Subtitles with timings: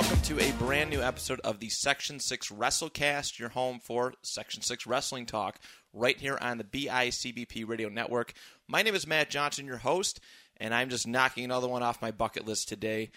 [0.00, 4.62] Welcome to a brand new episode of the Section 6 WrestleCast, your home for Section
[4.62, 5.60] 6 Wrestling Talk,
[5.92, 8.32] right here on the BICBP Radio Network.
[8.66, 10.18] My name is Matt Johnson, your host,
[10.56, 13.10] and I'm just knocking another one off my bucket list today.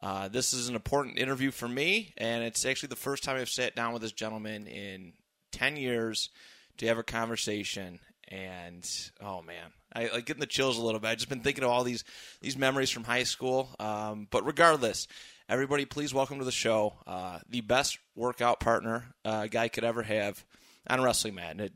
[0.00, 3.50] Uh, this is an important interview for me, and it's actually the first time I've
[3.50, 5.12] sat down with this gentleman in
[5.52, 6.30] 10 years
[6.78, 8.00] to have a conversation.
[8.28, 8.88] And
[9.20, 11.08] oh man, I like getting the chills a little bit.
[11.08, 12.04] I've just been thinking of all these
[12.40, 13.68] these memories from high school.
[13.80, 15.08] Um, but regardless,
[15.50, 19.82] everybody, please welcome to the show uh, the best workout partner uh, a guy could
[19.82, 20.44] ever have
[20.88, 21.50] on wrestling mat.
[21.50, 21.72] And it,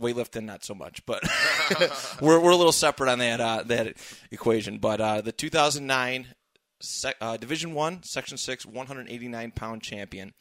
[0.00, 1.22] weightlifting, not so much, but
[2.22, 3.98] we're we're a little separate on that uh, that
[4.30, 4.78] equation.
[4.78, 6.28] But uh, the 2009
[6.80, 10.32] sec, uh, Division One, Section Six, 189 pound champion,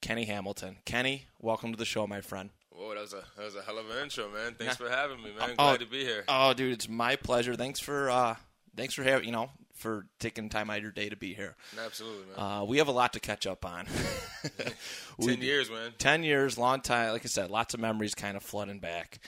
[0.00, 0.78] Kenny Hamilton.
[0.84, 2.50] Kenny, welcome to the show, my friend.
[2.70, 4.54] Whoa, that was a that was a hell of an intro, man.
[4.58, 5.50] Thanks for having me, man.
[5.52, 6.24] Oh, Glad to be here.
[6.26, 7.54] Oh, dude, it's my pleasure.
[7.54, 8.34] Thanks for uh,
[8.76, 9.50] thanks for having you know
[9.82, 11.54] for taking time out of your day to be here.
[11.84, 12.38] Absolutely, man.
[12.60, 13.86] Uh, we have a lot to catch up on.
[15.18, 15.92] We- Ten years, man.
[15.98, 17.12] Ten years, long time.
[17.12, 19.18] Like I said, lots of memories kind of flooding back.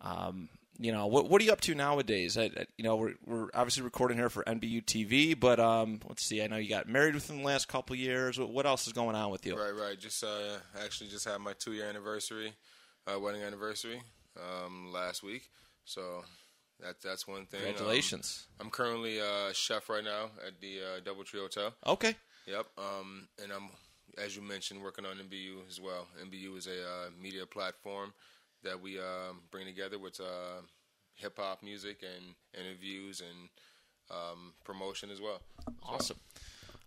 [0.00, 2.38] Um, you know, what what are you up to nowadays?
[2.38, 6.24] I, I- you know, we're we're obviously recording here for NBU TV, but um, let's
[6.24, 6.42] see.
[6.42, 8.38] I know you got married within the last couple of years.
[8.38, 9.56] What, what else is going on with you?
[9.58, 9.98] Right, right.
[9.98, 12.52] Just uh, actually just had my two year anniversary,
[13.06, 14.00] uh, wedding anniversary,
[14.36, 15.48] um, last week.
[15.84, 16.24] So
[16.82, 17.60] that that's one thing.
[17.60, 18.46] Um, Congratulations.
[18.60, 21.74] I'm currently uh, chef right now at the uh, DoubleTree Hotel.
[21.86, 22.16] okay.
[22.46, 22.66] Yep.
[22.76, 23.70] Um, and I'm,
[24.18, 26.08] as you mentioned, working on MBU as well.
[26.20, 28.12] MBU is a uh, media platform
[28.64, 30.62] that we um, bring together with uh,
[31.14, 33.48] hip hop music and interviews and
[34.10, 35.40] um, promotion as well.
[36.00, 36.14] So,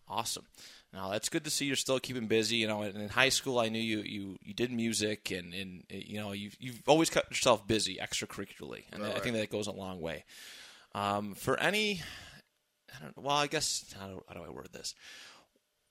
[0.08, 0.46] Awesome.
[0.94, 2.58] Now that's good to see you're still keeping busy.
[2.58, 5.84] You know, in in high school, I knew you you, you did music, and, and
[5.90, 9.68] you know you've you've always kept yourself busy extracurricularly, and Right, I think that goes
[9.68, 10.24] a long way.
[10.94, 12.02] Um, for any,
[12.96, 14.96] I don't, well, I guess how do, how do I word this?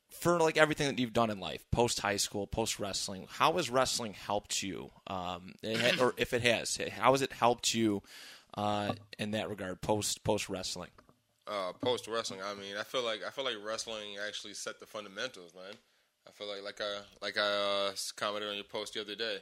[0.08, 3.68] For like everything that you've done in life, post high school, post wrestling, how has
[3.68, 4.90] wrestling helped you?
[5.08, 5.54] Um,
[6.00, 8.02] or if it has, how has it helped you
[8.56, 10.90] uh, in that regard, post post wrestling?
[11.46, 14.86] Uh, post wrestling, I mean, I feel like I feel like wrestling actually set the
[14.86, 15.74] fundamentals, man.
[16.26, 19.38] I feel like like I like I uh, commented on your post the other day.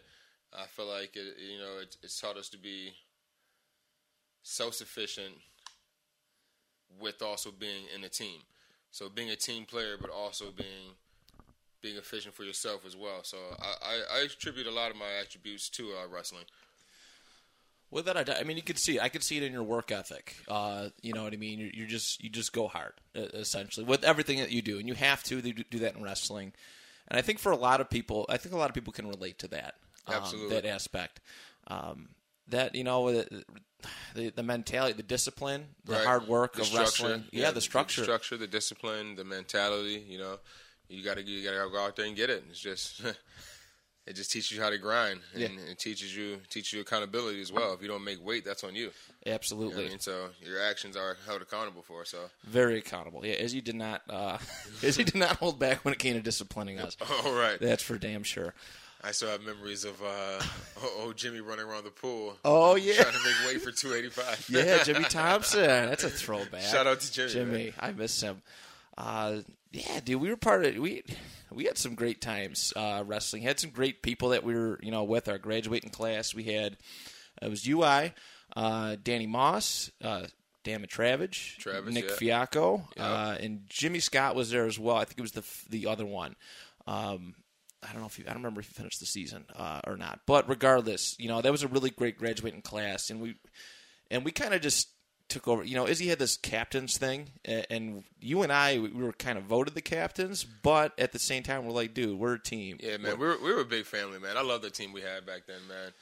[0.53, 2.93] I feel like it, you know it, it's taught us to be
[4.43, 5.35] self sufficient
[7.01, 8.41] with also being in a team.
[8.91, 10.97] So being a team player, but also being
[11.81, 13.25] being efficient for yourself as well.
[13.25, 16.45] So I, I, I attribute a lot of my attributes to uh, wrestling.
[17.93, 19.03] With that, I, I mean, you could see it.
[19.03, 20.35] I could see it in your work ethic.
[20.49, 21.59] Uh, you know what I mean?
[21.61, 24.95] You, you just you just go hard, essentially, with everything that you do, and you
[24.95, 26.53] have to do, do that in wrestling.
[27.09, 29.07] And I think for a lot of people, I think a lot of people can
[29.07, 29.75] relate to that.
[30.07, 31.21] um, that aspect.
[31.69, 32.09] Um,
[32.49, 33.45] that you know, the,
[34.15, 36.05] the the mentality, the discipline, the Right.
[36.07, 37.25] hard work The of structure, wrestling.
[37.31, 38.01] Yeah, the structure.
[38.01, 40.05] the structure, the discipline, the mentality.
[40.09, 40.39] You know,
[40.89, 42.43] you got to you got to go out there and get it.
[42.51, 43.03] It's just
[44.07, 45.49] it just teaches you how to grind, and Yeah.
[45.71, 47.73] it teaches you teaches you accountability as well.
[47.75, 48.91] If you don't make weight, that's on you.
[49.25, 52.05] You know Absolutely, I mean, so your actions are held accountable for.
[52.05, 53.25] So, very accountable.
[53.25, 54.39] Yeah, as you did not, uh,
[54.83, 56.97] as you did not hold back when it came to disciplining us.
[57.25, 58.55] all right, That's for damn sure.
[59.05, 60.41] I still have memories of uh,
[60.83, 62.37] oh Jimmy running around the pool.
[62.45, 63.03] Oh, yeah.
[63.03, 64.45] trying to make weight for two eighty five.
[64.49, 65.61] Yeah, Jimmy Thompson.
[65.63, 66.63] That's a throwback.
[66.63, 67.73] Shout out to Jimmy, Jimmy, man.
[67.81, 68.43] I miss him.
[68.97, 69.39] Uh,
[69.73, 71.03] yeah, dude, we were part of we
[71.51, 73.43] we had some great times uh, wrestling.
[73.43, 76.35] Had some great people that we were you know with our graduating class.
[76.35, 76.77] We had
[77.41, 78.13] it was UI,
[78.55, 80.27] uh, Danny Moss, uh,
[80.65, 82.15] Dan Matravage, Travis, Nick yeah.
[82.17, 83.05] Fiacco, Yeah.
[83.07, 84.97] uh, and Jimmy Scott was there as well.
[84.97, 86.37] I think it was the the other one.
[86.87, 87.35] Um,
[87.83, 89.97] I don't know if you, I don't remember if he finished the season uh, or
[89.97, 90.21] not.
[90.27, 93.37] But regardless, you know that was a really great graduating class, and we
[94.11, 94.89] and we kind of just
[95.33, 95.65] took over.
[95.65, 99.45] You know, Izzy had this captains thing, and you and I we were kind of
[99.45, 102.77] voted the captains, but at the same time, we're like, dude, we're a team.
[102.81, 104.37] Yeah, man, we were we were a big family, man.
[104.37, 105.93] I love the team we had back then, man.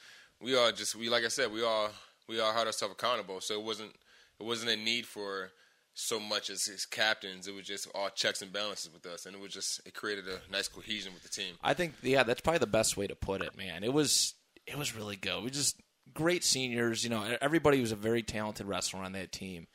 [0.41, 1.89] We all just we like I said, we all
[2.27, 3.41] we all held ourselves accountable.
[3.41, 3.93] So it wasn't
[4.39, 5.51] it wasn't a need for
[5.93, 7.47] so much as his captains.
[7.47, 10.25] It was just all checks and balances with us, and it was just it created
[10.27, 11.55] a nice cohesion with the team.
[11.63, 13.83] I think yeah, that's probably the best way to put it, man.
[13.83, 14.33] It was
[14.67, 15.41] it was really good.
[15.43, 15.77] We just
[16.13, 17.03] great seniors.
[17.03, 19.67] You know, everybody was a very talented wrestler on that team,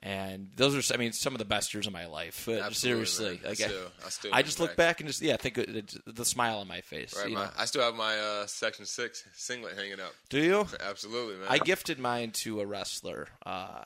[0.00, 2.46] And those are, I mean, some of the best years of my life.
[2.48, 3.50] Absolutely, seriously, man.
[3.50, 4.76] I still- I still I just look back.
[4.76, 7.16] back and just yeah, think of it, the smile on my face.
[7.16, 7.50] Right, you my, know?
[7.56, 10.12] I still have my uh, Section Six singlet hanging up.
[10.28, 10.66] Do you?
[10.80, 11.46] Absolutely, man.
[11.48, 13.84] I gifted mine to a wrestler uh,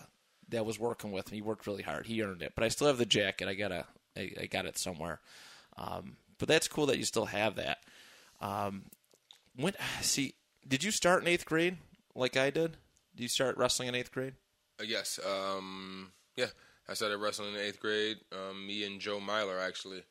[0.49, 1.39] that was working with me.
[1.39, 2.07] He worked really hard.
[2.07, 3.47] He earned it, but I still have the jacket.
[3.49, 5.21] I gotta, I, I got it somewhere.
[5.79, 7.79] Um, but that's cool that you still have that.
[8.41, 8.87] Um,
[9.55, 10.35] when see,
[10.67, 11.79] did you start in eighth grade
[12.15, 12.77] like I did?
[13.15, 14.35] Did you start wrestling in eighth grade?
[14.81, 15.19] Uh, yes.
[15.25, 16.47] Um, yeah.
[16.89, 18.19] I started wrestling in eighth grade.
[18.33, 20.03] Um, me and Joe Myler actually.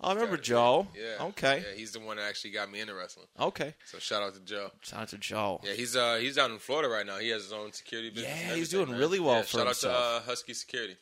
[0.00, 0.86] Oh, I remember started- Joe.
[0.96, 1.26] Yeah.
[1.26, 1.58] Okay.
[1.58, 3.26] Yeah, he's the one that actually got me into wrestling.
[3.38, 3.74] Okay.
[3.86, 4.70] So shout out to Joe.
[4.82, 5.60] Shout out to Joe.
[5.62, 7.18] Yeah, he's uh he's down in Florida right now.
[7.18, 8.32] He has his own security business.
[8.48, 8.98] Yeah, he's doing man.
[8.98, 9.94] really well Yeah, for shout himself.
[9.94, 10.96] out to uh, Husky Security.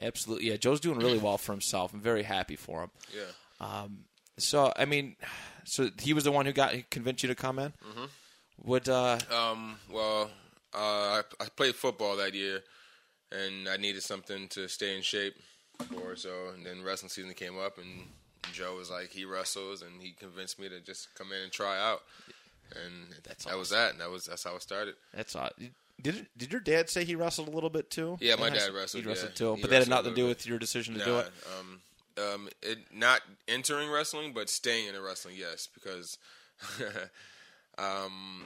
[0.00, 0.48] Absolutely.
[0.48, 1.92] Yeah, Joe's doing really well for himself.
[1.92, 2.90] I'm very happy for him.
[3.14, 3.22] Yeah.
[3.66, 4.04] Um.
[4.38, 5.16] So, I mean,
[5.64, 7.72] so he was the one who got convinced you to come in.
[7.86, 8.04] Mm-hmm.
[8.64, 9.76] Would uh, Um.
[9.90, 10.30] Well,
[10.74, 12.62] uh, I, I played football that year,
[13.32, 15.34] and I needed something to stay in shape
[15.88, 16.16] for.
[16.16, 18.06] So, and then wrestling season came up, and
[18.52, 21.78] Joe was like, he wrestles, and he convinced me to just come in and try
[21.78, 22.02] out.
[22.72, 23.92] And That's that was that.
[23.92, 24.94] And that was that's how it started.
[25.14, 25.52] That's odd.
[26.00, 28.16] Did it, did your dad say he wrestled a little bit too?
[28.20, 29.36] Yeah, my dad wrestled, He wrestled yeah.
[29.36, 31.18] too, He but that had nothing to do little with your decision to Nah, do
[31.18, 31.30] it.
[31.58, 31.80] Um,
[32.16, 36.16] um, it not entering wrestling, but staying in the wrestling, yes, because
[37.80, 38.44] um,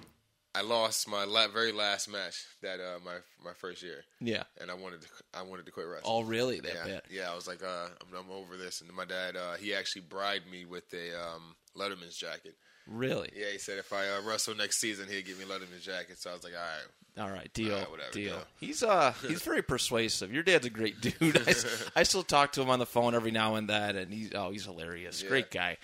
[0.55, 4.45] I lost my la- very last match that uh, my my first year, Yeah.
[4.61, 6.13] and I wanted to I wanted to quit wrestling.
[6.13, 6.61] Oh, really?
[6.61, 7.03] That yeah, bad?
[7.11, 7.31] yeah.
[7.31, 10.51] I was like, uh, I'm, I'm over this, and my dad uh, he actually bribed
[10.51, 12.55] me with a um, Letterman's jacket.
[12.87, 13.31] Really?
[13.35, 16.19] Yeah, he said if I uh, wrestle next season, he'd give me Letterman's jacket.
[16.19, 17.27] So I was like, all right.
[17.27, 18.35] All right, deal, whatever, deal.
[18.35, 18.45] deal.
[18.61, 20.33] He's uh, he's very persuasive.
[20.33, 21.37] Your dad's a great dude.
[21.49, 21.55] I,
[22.01, 24.51] I, still talk to him on the phone every now and then, and he's oh,
[24.51, 25.23] he's hilarious.
[25.23, 25.29] Yeah.
[25.29, 25.79] Great guy.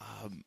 [0.00, 0.44] Um,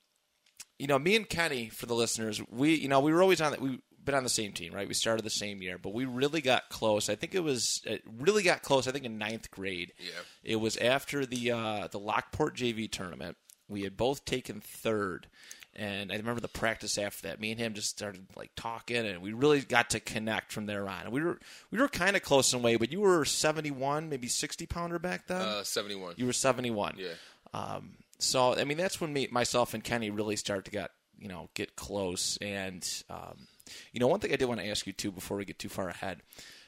[0.79, 3.51] you know, me and Kenny, for the listeners, we you know we were always on
[3.51, 3.61] that.
[3.61, 4.87] We been on the same team, right?
[4.87, 7.09] We started the same year, but we really got close.
[7.09, 8.87] I think it was it really got close.
[8.87, 9.91] I think in ninth grade.
[9.99, 10.11] Yeah.
[10.43, 13.37] It was after the uh, the Lockport JV tournament.
[13.69, 15.27] We had both taken third,
[15.75, 17.41] and I remember the practice after that.
[17.41, 20.87] Me and him just started like talking, and we really got to connect from there
[20.87, 21.01] on.
[21.03, 21.37] And we were
[21.69, 24.99] we were kind of close in weight, but you were seventy one, maybe sixty pounder
[24.99, 25.41] back then.
[25.41, 26.13] Uh, 71.
[26.15, 26.95] you were seventy one.
[26.97, 27.09] yeah.
[27.53, 31.27] Um, so I mean, that's when me, myself, and Kenny really start to get you
[31.27, 32.37] know get close.
[32.37, 33.47] And um,
[33.91, 35.69] you know, one thing I did want to ask you too before we get too
[35.69, 36.21] far ahead.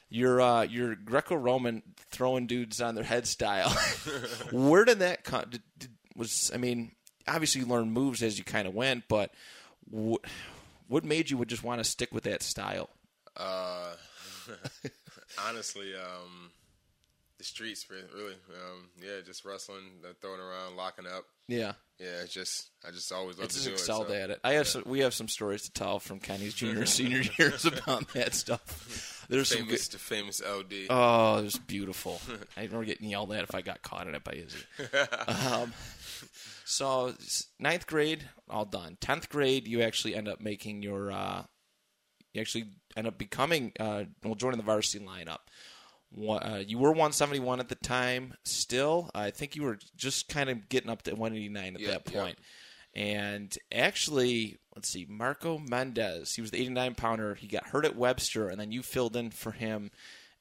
[0.08, 3.70] Your uh, your Greco-Roman throwing dudes on their head style.
[4.52, 5.44] Where did that come?
[5.48, 6.92] Did, did, was I mean,
[7.28, 9.32] obviously you learn moves as you kind of went, but
[9.94, 10.16] wh-
[10.88, 12.90] what made you would just want to stick with that style?
[13.36, 13.92] Uh,
[15.48, 16.50] honestly, um,
[17.38, 18.34] the streets, really.
[18.34, 21.24] Um, yeah, just wrestling, uh, throwing around, locking up.
[21.50, 21.72] Yeah.
[21.98, 24.08] Yeah, it's just I just always love It's to just do excelled it.
[24.10, 24.40] so- at it.
[24.42, 27.66] I have some, we have some stories to tell from Kenny's junior and senior years
[27.66, 29.26] about that stuff.
[29.28, 30.86] There's some good, Famous, famous LD.
[30.88, 32.20] Oh, it was beautiful.
[32.56, 34.58] I remember getting yelled at if I got caught in it by Izzy.
[35.28, 35.72] Um,
[36.64, 37.14] so
[37.58, 38.96] ninth grade, all done.
[39.00, 41.10] Tenth grade, you actually end up making your.
[41.12, 41.42] Uh,
[42.32, 45.38] you actually end up becoming uh, well, joining the varsity lineup.
[46.16, 48.34] Uh, you were 171 at the time.
[48.44, 52.04] Still, I think you were just kind of getting up to 189 at Yeah, that
[52.04, 52.38] point.
[52.94, 56.34] And actually, let's see, Marco Mendez.
[56.34, 57.34] He was the 89 pounder.
[57.36, 59.92] He got hurt at Webster, and then you filled in for him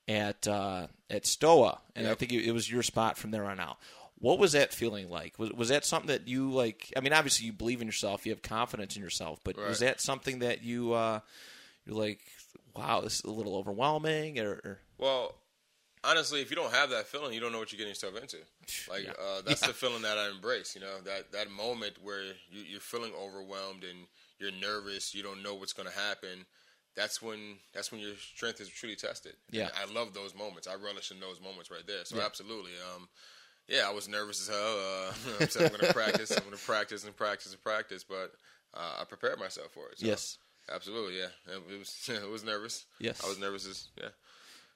[0.07, 3.77] at uh, at Stoa, and I think it was your spot from there on out.
[4.18, 5.38] What was that feeling like?
[5.38, 6.92] Was was that something that you like?
[6.98, 10.01] I mean, obviously you believe in yourself, you have confidence in yourself, but was that
[10.01, 11.19] something that you uh,
[11.86, 12.21] you're like,
[12.76, 15.35] wow, this is a little overwhelming, or, or Well,
[16.03, 18.37] honestly, if you don't have that feeling, you don't know what you're getting yourself into.
[18.89, 19.11] Like Yeah.
[19.19, 20.75] uh, that's the feeling that I embrace.
[20.75, 24.07] You know that that moment where you, you're feeling overwhelmed and
[24.39, 26.45] you're nervous, you don't know what's going to happen.
[26.95, 29.33] That's when that's when your strength is truly tested.
[29.51, 29.69] Yeah.
[29.81, 30.68] And I love those moments.
[30.68, 32.03] I relish in those moments right there.
[32.06, 32.25] So Yeah.
[32.25, 32.71] absolutely.
[32.95, 33.07] Um,
[33.68, 34.57] yeah, I was nervous as hell.
[34.79, 35.13] Uh,
[35.44, 36.31] I said I'm going to practice.
[36.31, 38.33] I'm going to practice and practice and practice, but
[38.73, 39.99] uh, I prepared myself for it.
[39.99, 40.39] So, yes,
[40.73, 41.19] absolutely.
[41.19, 42.09] Yeah, it was.
[42.11, 42.85] It was nervous.
[42.99, 43.23] Yes.
[43.23, 44.09] I was nervous as yeah.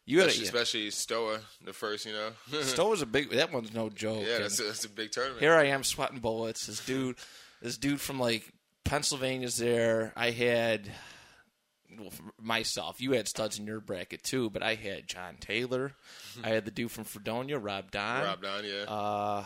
[0.06, 2.32] You Especially, especially Stoa, the first, you know.
[2.62, 3.32] Stowe was a big.
[3.32, 4.26] That one's no joke.
[4.28, 5.42] yeah, that's a, that's a big tournament.
[5.42, 6.66] here I am sweating bullets.
[6.66, 7.16] This dude,
[7.62, 8.52] this dude from like
[8.84, 10.12] Pennsylvania's there.
[10.16, 10.92] I had
[11.98, 13.02] well, myself.
[13.02, 15.94] You had studs in your bracket too, but I had John Taylor.
[16.44, 18.24] I had the dude from Fredonia, Rob Don.
[18.24, 18.84] Rob Don, yeah.
[18.88, 19.46] Uh,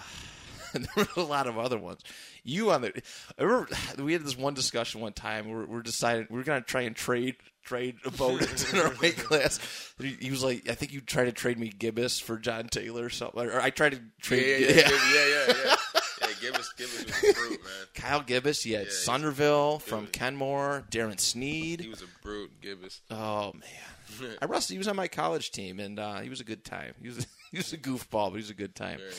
[0.73, 2.01] there were a lot of other ones.
[2.43, 3.01] You on the?
[3.37, 3.69] I remember
[4.03, 5.49] we had this one discussion one time.
[5.49, 7.35] We're, we're deciding we're going to try and trade
[7.67, 9.59] trade opponents in our weight class.
[9.99, 13.09] He, was like, I think you tried to trade me Gibbous for John Taylor or
[13.09, 14.61] something, or I tried to yeah, trade.
[14.61, 15.75] yeah, yeah, yeah, yeah, yeah, yeah.
[16.19, 17.71] Yeah, Gibbous, Gibbous was a brute, man.
[17.93, 20.11] Kyle Gibbous, Yeah, he's- Somerville from Gibbous.
[20.13, 21.81] Kenmore, Darren Sneed.
[21.81, 23.01] He was a brute, Gibbous.
[23.11, 24.73] Oh man, I wrestled.
[24.73, 26.93] He was on my college team, and uh, he was a good time.
[27.01, 28.97] He was he was a goofball, but he was a good time.
[28.97, 29.11] Very.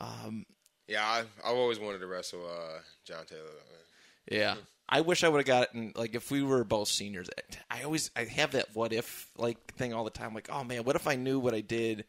[0.00, 0.46] Um,
[0.88, 3.42] Yeah, I, I've always wanted to wrestle uh, John Taylor.
[3.42, 4.38] Man.
[4.40, 4.54] yeah,
[4.96, 7.28] I wish I would have gotten like if we were both seniors.
[7.68, 10.34] I always I have that what if like thing all the time.
[10.34, 12.04] Like, oh man, what if I knew what I did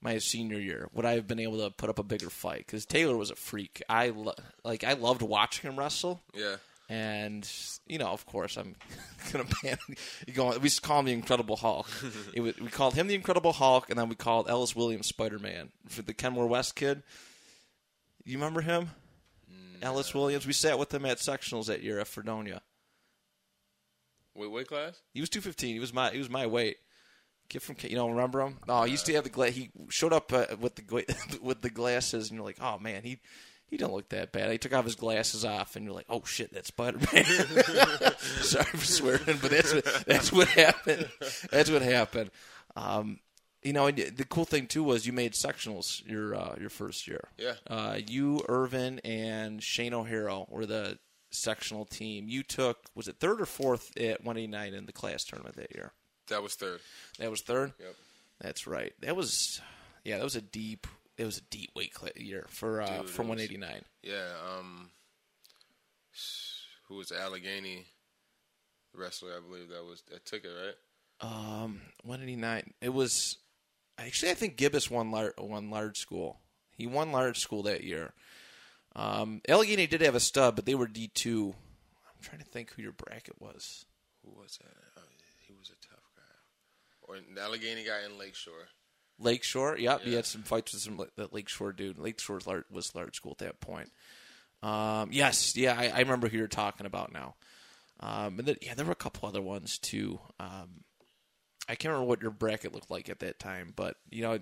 [0.00, 0.88] my senior year?
[0.94, 2.64] Would I have been able to put up a bigger fight?
[2.66, 3.82] Because Taylor was a freak.
[3.86, 4.32] I lo-
[4.64, 6.22] like I loved watching him wrestle.
[6.34, 6.56] Yeah,
[6.88, 7.46] And
[7.86, 8.76] you know, of course, I'm
[9.32, 9.76] gonna ban.
[10.26, 10.56] You go.
[10.56, 11.86] We used to call him the Incredible Hulk.
[12.34, 15.38] it was, we called him the Incredible Hulk, and then we called Ellis Williams Spider
[15.38, 17.02] Man for the Kenmore West kid.
[18.24, 18.90] You remember him,
[19.82, 20.46] Ellis Williams?
[20.46, 22.62] We sat with him at sectionals that year at Fredonia.
[24.34, 25.00] Wait, weight class?
[25.14, 25.74] He was two fifteen.
[25.74, 26.76] He was my he was my weight.
[27.48, 28.58] Kid from you don't remember him?
[28.68, 31.02] Oh, he used to have the gla- He showed up uh, with the gla-
[31.42, 33.20] with the glasses, and you're like, oh man, he
[33.68, 34.50] he don't look that bad.
[34.50, 37.24] He took off his glasses off, and you're like, oh shit, that's Spider Man.
[38.18, 41.08] Sorry for swearing, but that's what that's what happened.
[41.50, 42.30] That's what happened.
[42.74, 43.20] Um,
[43.66, 47.08] you know, and the cool thing too was you made sectionals your uh, your first
[47.08, 47.28] year.
[47.36, 47.54] Yeah.
[47.68, 50.98] Uh, you, Irvin, and Shane O'Hara were the
[51.30, 52.28] sectional team.
[52.28, 55.92] You took was it third or fourth at 189 in the class tournament that year?
[56.28, 56.80] That was third.
[57.18, 57.72] That was third.
[57.80, 57.94] Yep.
[58.40, 58.92] That's right.
[59.00, 59.60] That was
[60.04, 60.18] yeah.
[60.18, 60.86] That was a deep.
[61.18, 63.82] It was a deep weight year for uh, Dude, for 189.
[64.02, 64.12] Yeah.
[64.58, 64.90] Um,
[66.88, 67.10] who was?
[67.10, 67.86] Allegheny
[68.94, 69.30] wrestler?
[69.36, 70.74] I believe that was that took it right.
[71.20, 72.74] Um, 189.
[72.80, 73.38] It was
[73.98, 76.40] actually I think Gibbous won lar- won large school.
[76.70, 78.12] He won large school that year.
[78.94, 81.54] Um, Allegheny did have a stub, but they were D two.
[82.06, 83.84] I'm trying to think who your bracket was.
[84.24, 84.72] Who was that?
[84.96, 85.02] Oh,
[85.46, 86.22] he was a tough guy.
[87.02, 88.68] Or the Allegheny guy in Lakeshore.
[89.18, 89.78] Lakeshore.
[89.78, 91.98] Yep, he had some fights with some that Lakeshore dude.
[91.98, 93.90] Lakeshore was large, was large school at that point.
[94.62, 97.34] Um, yes, yeah, I, I remember who you're talking about now.
[98.00, 100.18] Um, and then, yeah, there were a couple other ones too.
[100.40, 100.84] Um,
[101.68, 104.38] I can't remember what your bracket looked like at that time, but you know,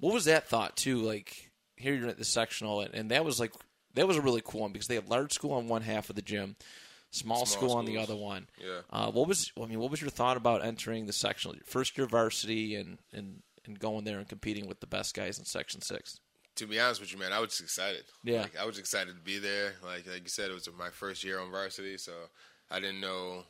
[0.00, 0.98] what was that thought too?
[0.98, 3.52] Like here you're at the sectional, and, and that was like
[3.94, 6.16] that was a really cool one because they had large school on one half of
[6.16, 6.56] the gym,
[7.10, 8.48] small, Small school on the other one.
[8.62, 8.80] Yeah.
[8.90, 9.78] Uh, what was I mean?
[9.78, 13.78] What was your thought about entering the sectional your first year varsity and, and and
[13.78, 16.20] going there and competing with the best guys in Section Six?
[16.56, 18.04] To be honest with you, man, I was just excited.
[18.24, 18.42] Yeah.
[18.42, 19.74] Like, I was excited to be there.
[19.82, 22.12] Like like you said, it was my first year on varsity, so
[22.70, 23.44] I didn't know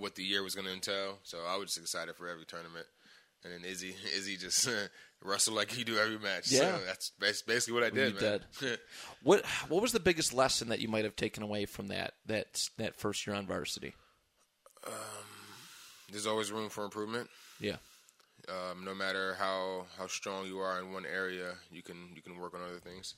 [0.00, 1.18] what the year was going to entail.
[1.22, 2.86] So I was just excited for every tournament.
[3.44, 4.68] And then Izzy, Izzy just
[5.24, 6.50] wrestled like he do every match.
[6.50, 6.76] Yeah.
[6.78, 8.20] so that's bas- basically what I did, You
[8.62, 8.76] man.
[9.22, 12.68] What what was the biggest lesson that you might have taken away from that that
[12.78, 13.94] that first year on varsity?
[16.10, 17.28] There's always room for improvement.
[17.60, 17.76] Yeah,
[18.48, 22.36] Um, no matter how, how strong you are in one area, you can you can
[22.38, 23.14] work on other things,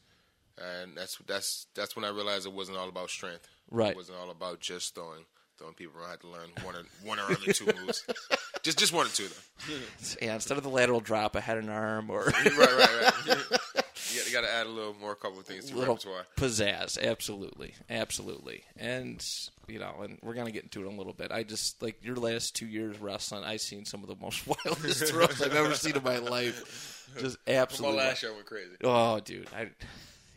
[0.58, 3.48] and that's that's that's when I realized it wasn't all about strength.
[3.70, 3.92] Right.
[3.92, 5.24] It wasn't all about just throwing
[5.62, 6.08] throwing people around.
[6.08, 8.04] I had to learn one or one or other two moves.
[8.62, 9.74] Just just one or two though.
[10.20, 10.34] yeah.
[10.34, 13.60] Instead of the lateral drop, I had an arm or right, right, right.
[14.14, 16.26] you got to add a little more couple of things to your little repertoire.
[16.36, 16.96] pizzazz.
[17.02, 18.62] Absolutely, absolutely.
[18.76, 19.24] And
[19.66, 21.32] you know, and we're gonna get into it in a little bit.
[21.32, 23.42] I just like your last two years wrestling.
[23.42, 27.08] I've seen some of the most wildest throws I've ever seen in my life.
[27.18, 27.52] Just absolutely.
[27.54, 27.96] My absolutely.
[27.98, 28.76] last show went crazy.
[28.84, 29.70] Oh, dude, I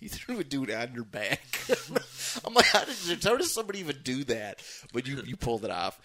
[0.06, 1.42] you threw a dude on your back.
[2.46, 4.62] I'm like, how did how does somebody even do that?
[4.94, 6.00] But you you pulled it off.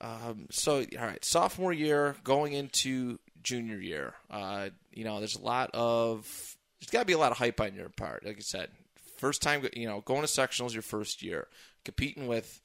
[0.00, 4.14] Um, so all right, sophomore year going into junior year.
[4.28, 7.60] Uh, you know, there's a lot of there's got to be a lot of hype
[7.60, 8.26] on your part.
[8.26, 8.70] Like I said,
[9.18, 11.46] first time you know going to sectionals your first year,
[11.84, 12.60] competing with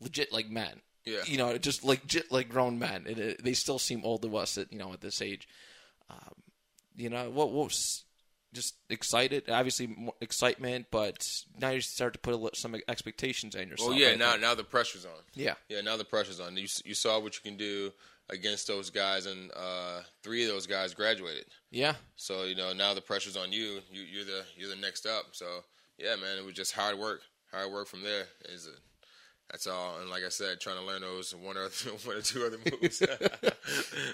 [0.00, 0.80] legit like men.
[1.04, 1.22] Yeah.
[1.26, 3.04] You know, just like legit like grown men.
[3.06, 5.46] And it, they still seem old to us at you know at this age.
[6.10, 6.34] Um,
[6.96, 7.52] you know what?
[7.52, 8.02] What was
[8.56, 9.48] just excited?
[9.48, 11.28] Obviously, more excitement, but
[11.60, 13.90] now you start to put a, some expectations on yourself.
[13.90, 14.08] Well, yeah.
[14.08, 14.42] I Now think.
[14.42, 15.12] now the pressure's on.
[15.34, 16.56] yeah, Yeah, now the pressure's on.
[16.56, 17.92] You you saw what you can do
[18.28, 21.44] against those guys, and uh, three of those guys graduated.
[21.70, 23.80] yeah, So you know now the pressure's on you.
[23.92, 25.26] you you're the you're the next up.
[25.32, 25.46] So
[25.98, 27.20] yeah, man, it was just hard work.
[27.52, 28.74] Hard work from there is it.
[29.50, 30.00] That's all.
[30.00, 31.68] And like I said, trying to learn those one or
[32.04, 33.00] one or two other moves.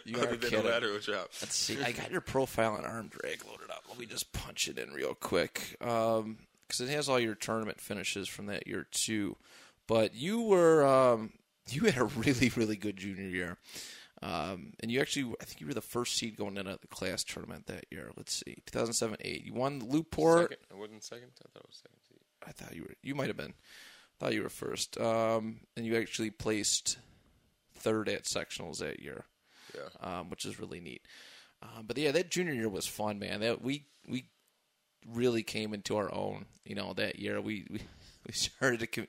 [0.05, 0.65] You other are than the kidding.
[0.67, 1.29] lateral drop.
[1.41, 1.83] Let's see.
[1.83, 3.71] I got your profile and arm drag loaded.
[3.93, 8.27] Let me just punch it in real quick because it has all your tournament finishes
[8.27, 9.37] from that year too.
[9.87, 11.33] But you were um,
[11.69, 13.59] you had a really really good junior year,
[14.23, 17.23] um, and you actually I think you were the first seed going into the class
[17.23, 18.11] tournament that year.
[18.17, 19.45] Let's see, 2007 eight.
[19.45, 20.43] You won the Lockport.
[20.51, 20.67] Second?
[20.73, 21.29] I wasn't second.
[21.45, 21.99] I thought it was second.
[22.09, 22.19] seed.
[22.47, 22.95] I thought you were.
[23.03, 23.53] You might have been.
[24.19, 24.99] Thought you were first.
[24.99, 26.97] Um, and you actually placed
[27.75, 29.25] third at sectionals that year
[29.75, 29.89] Yeah.
[30.21, 31.03] um, which is really neat.
[31.63, 33.41] Um, but yeah, that junior year was fun, man.
[33.41, 34.27] That we we
[35.09, 36.47] really came into our own.
[36.65, 37.81] You know, that year we we,
[38.27, 38.87] we started to.
[38.87, 39.09] Com-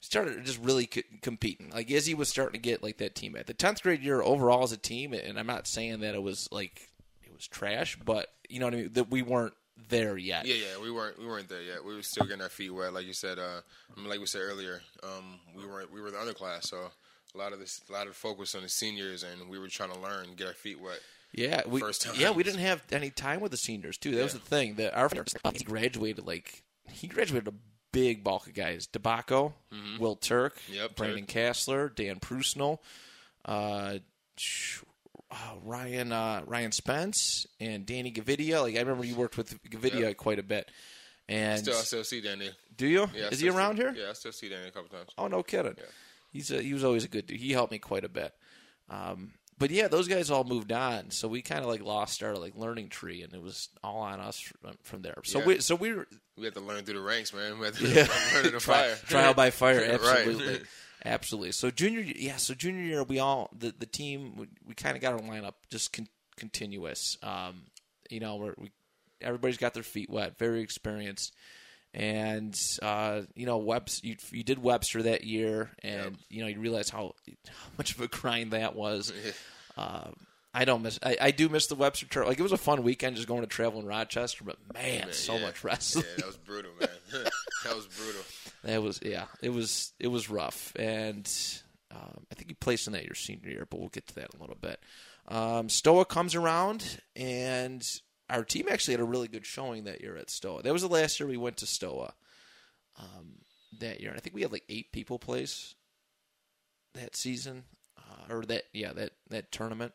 [0.00, 1.70] started just really co- competing.
[1.70, 4.64] Like Izzy was starting to get like that team at the tenth grade year overall
[4.64, 6.90] as a team, and I'm not saying that it was like
[7.22, 8.92] it was trash, but you know what I mean.
[8.92, 9.54] That we weren't
[9.88, 10.44] there yet.
[10.44, 11.84] Yeah, yeah, we weren't we weren't there yet.
[11.84, 13.38] We were still getting our feet wet, like you said.
[13.38, 13.60] Uh,
[13.96, 16.90] I mean, like we said earlier, um, we weren't we were the underclass, so
[17.34, 19.92] a lot of this, a lot of focus on the seniors, and we were trying
[19.92, 21.00] to learn, get our feet wet.
[21.32, 22.14] Yeah, we First time.
[22.18, 24.14] yeah we didn't have any time with the seniors too.
[24.16, 24.74] That was the thing.
[24.76, 25.08] That our
[25.54, 27.54] he graduated like he graduated a
[27.92, 28.86] big bulk of guys.
[28.86, 29.54] Debaco,
[29.98, 30.74] Will Turk, Mm-hmm.
[30.74, 32.78] Yep, Brandon Kassler, Dan Prusnell,
[33.46, 33.98] uh,
[35.30, 38.60] uh, Ryan uh, Ryan Spence, and Danny Gavidia.
[38.62, 40.16] Like I remember you worked with Gavidia Yep.
[40.16, 40.70] quite a bit.
[41.28, 42.50] And Still, I still see Danny.
[42.76, 43.08] do you?
[43.14, 43.94] Yeah, Is he around see, here?
[43.96, 45.10] Yeah, I still see Danny a couple times.
[45.16, 45.74] Oh, no kidding.
[45.78, 45.84] Yeah.
[46.30, 47.38] He's a, he was always a good dude.
[47.38, 48.34] He helped me quite a bit.
[48.90, 52.34] Um, but yeah, those guys all moved on, so we kind of like lost our
[52.36, 55.18] like learning tree, and it was all on us from, from there.
[55.24, 55.46] So Yeah.
[55.46, 56.06] we so we were
[56.36, 57.58] We had to learn through the ranks, man.
[57.58, 58.96] We had to yeah, learn in the Tri- fire.
[59.06, 59.90] trial by fire, Right.
[59.92, 60.60] absolutely,
[61.04, 61.52] absolutely.
[61.52, 65.02] So junior, yeah, so junior year, we all the the team we, we kind of
[65.02, 67.18] got our lineup just con- continuous.
[67.22, 67.62] Um,
[68.10, 68.70] you know, we're, we
[69.20, 71.34] everybody's got their feet wet, very experienced.
[71.94, 76.12] And uh, you know, Webster, you, you did Webster that year, and Yep.
[76.30, 77.14] you know you realize how,
[77.48, 79.12] how much of a grind that was.
[79.74, 80.12] Um,
[80.52, 80.98] I don't miss.
[81.02, 82.26] I, I do miss the Webster tour.
[82.26, 85.36] Like it was a fun weekend just going to travel in Rochester, but man, so
[85.36, 85.46] Yeah.
[85.46, 86.04] much wrestling.
[86.10, 86.90] Yeah, that was brutal, man.
[87.64, 88.20] that was brutal.
[88.64, 89.24] That was yeah.
[89.40, 91.26] It was it was rough, and
[91.90, 94.28] um, I think you placed in that your senior year, but we'll get to that
[94.34, 94.78] in a little bit.
[95.26, 97.82] Um, Stoa comes around, and
[98.30, 100.62] our team actually had a really good showing that year at Stoa.
[100.62, 102.14] That was the last year we went to Stoa.
[102.98, 103.36] Um,
[103.80, 105.74] that year, and I think we had like eight people place
[106.94, 107.64] that season,
[107.96, 109.92] uh, or that yeah that that tournament,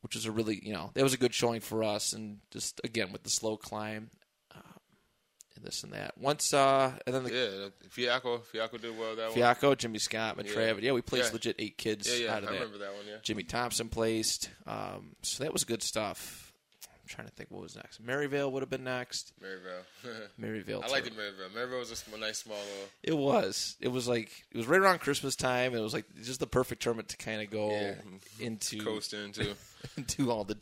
[0.00, 2.80] which was a really you know that was a good showing for us, and just
[2.82, 4.10] again with the slow climb.
[4.54, 4.62] um,
[5.56, 6.16] and This and that.
[6.16, 9.38] Once, uh, and then the Yeah, Fiaco, Fiaco did well that one.
[9.38, 10.42] Fiaco, Jimmy Scott, Yeah.
[10.50, 10.80] Matrav.
[10.80, 11.32] Yeah, we placed Yeah.
[11.34, 12.58] legit eight kids Yeah, yeah, out of I that.
[12.60, 13.06] remember that one.
[13.06, 14.48] Yeah, Jimmy Thompson placed.
[14.66, 16.49] Um, so that was good stuff.
[17.10, 17.98] Trying to think what was next.
[18.00, 19.32] Maryvale would have been next.
[19.40, 19.82] Maryvale.
[20.38, 20.80] Maryvale.
[20.84, 21.48] I liked it, Maryvale.
[21.48, 22.88] Maryville was a sm- nice small little.
[23.02, 23.76] It was.
[23.80, 25.74] It was like it was right around Christmas time.
[25.74, 27.94] It was like just the perfect tournament to kind of go Yeah.
[28.38, 29.54] into Coasting too.
[29.96, 30.56] into all the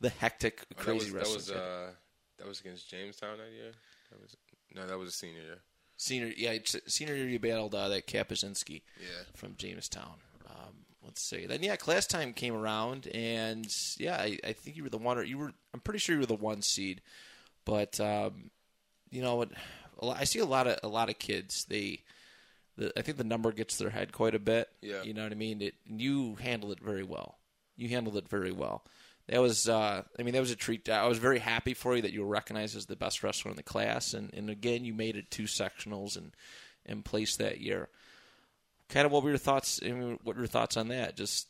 [0.00, 1.56] the hectic, Oh, crazy that was, wrestling.
[1.58, 1.90] that was uh,
[2.38, 3.72] that was against Jamestown that year.
[4.10, 4.36] That was
[4.74, 5.58] no, that was a senior year.
[5.98, 8.80] senior, yeah, senior year you battled uh, that Kapuzinski.
[8.98, 10.14] Yeah, from Jamestown.
[10.48, 11.46] Um, let's see.
[11.46, 13.66] Then yeah, class time came around, and
[13.98, 15.18] yeah, I, I think you were the one.
[15.18, 15.52] Or you were.
[15.74, 17.00] I'm pretty sure you were the one seed,
[17.64, 18.50] but um,
[19.10, 19.50] you know what?
[20.02, 21.64] I see a lot of a lot of kids.
[21.64, 22.02] They,
[22.76, 24.68] the, I think the number gets their head quite a bit.
[24.80, 25.02] Yeah.
[25.02, 25.60] you know what I mean.
[25.60, 25.74] It.
[25.84, 27.38] You handled it very well.
[27.76, 28.84] You handled it very well.
[29.28, 30.88] That was, uh, I mean, that was a treat.
[30.88, 33.56] I was very happy for you that you were recognized as the best wrestler in
[33.56, 36.32] the class, and, and again, you made it two sectionals and
[36.86, 37.88] and placed that year
[38.90, 39.80] kind of what were your thoughts?
[39.82, 41.16] I mean, what were your thoughts on that?
[41.16, 41.48] Just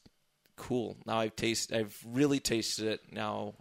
[0.56, 0.96] cool.
[1.06, 1.76] Now I've tasted.
[1.76, 3.00] I've really tasted it.
[3.12, 3.54] Now,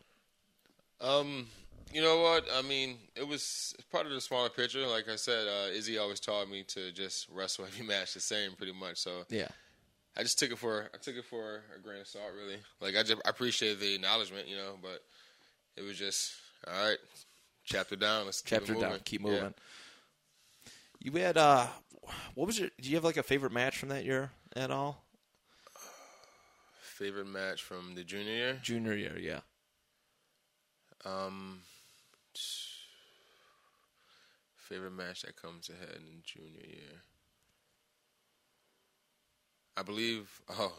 [1.02, 1.48] Um,
[1.94, 2.46] you know what?
[2.54, 4.86] I mean, it was part of the smaller picture.
[4.86, 8.52] Like I said, uh, Izzy always taught me to just wrestle every match the same,
[8.54, 8.98] pretty much.
[8.98, 9.48] So yeah,
[10.18, 12.58] I just took it for I took it for a grain of salt, really.
[12.82, 15.02] Like I just I appreciate the acknowledgement, you know, but
[15.78, 16.34] it was just
[16.68, 16.98] all right.
[17.64, 18.26] Chapter down.
[18.26, 18.90] Let's keep chapter moving.
[18.90, 19.00] down.
[19.06, 19.28] Keep Yeah.
[19.30, 19.54] moving.
[21.02, 21.68] You had uh,
[22.36, 22.70] what was your?
[22.80, 25.04] Do you have like a favorite match from that year at all?
[26.82, 28.60] Favorite match from the junior year?
[28.62, 29.40] Junior year, yeah.
[31.06, 31.62] Um,
[34.58, 37.02] favorite match that comes ahead in junior year.
[39.78, 40.30] I believe.
[40.50, 40.74] Oh,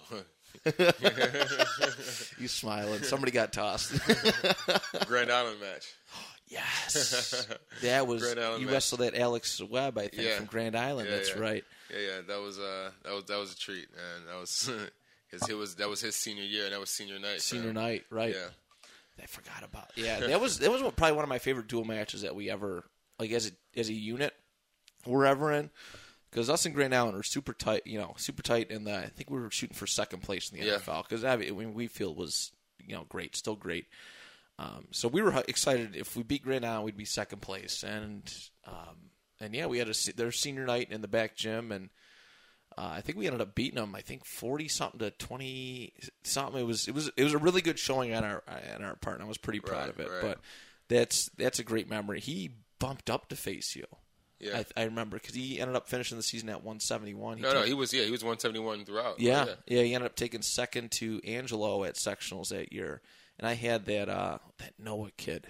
[2.39, 3.03] You smiling?
[3.03, 3.93] Somebody got tossed.
[5.07, 5.87] Grand Island match.
[6.51, 7.47] yes,
[7.83, 8.23] that was
[8.61, 10.37] you wrestled at Alex Webb, I think, Yeah.
[10.37, 11.09] from Grand Island.
[11.09, 11.41] Yeah, That's yeah.
[11.41, 11.65] right.
[11.91, 14.71] Yeah, yeah, that was uh, that was that was a treat, and that was
[15.31, 17.41] because it was that was his senior year, and that was senior night.
[17.41, 17.75] Senior him.
[17.75, 18.35] night, right?
[18.35, 18.49] Yeah,
[19.23, 19.91] I forgot about.
[19.97, 22.85] Yeah, that was that was probably one of my favorite dual matches that we ever
[23.19, 24.35] like as a as a unit
[25.07, 25.71] we're ever in.
[26.31, 29.31] Because us and Grand Island are super tight, you know, super tight, and I think
[29.31, 30.75] we were shooting for second place in the Yeah.
[30.75, 31.03] NFL.
[31.09, 33.87] Because I mean, we feel was you know great, still great.
[34.63, 38.23] Um, so we were excited if we beat Grand Island, we'd be second place, and
[38.67, 41.89] um, and yeah, we had a their senior night in the back gym, and
[42.77, 43.95] uh, I think we ended up beating them.
[43.95, 45.95] I think forty something to twenty
[46.25, 46.61] something.
[46.61, 48.43] It was it was it was a really good showing on our
[48.77, 49.17] on our part.
[49.17, 50.11] And I was pretty proud Right, of it.
[50.11, 50.21] right.
[50.23, 50.41] But
[50.89, 52.21] that's that's a great memory.
[52.21, 53.87] He bumped up to face you.
[54.41, 54.63] yeah.
[54.77, 57.41] I, I remember because he ended up finishing the season at one seventy one.
[57.41, 59.21] no, no, he was yeah, he was one seventy one throughout.
[59.21, 63.01] Yeah, yeah, he ended up taking second to Angelo at sectionals that year,
[63.41, 65.47] and I had that uh, that Noah kid.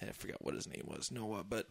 [0.00, 1.66] I forgot what his name was, Noah, but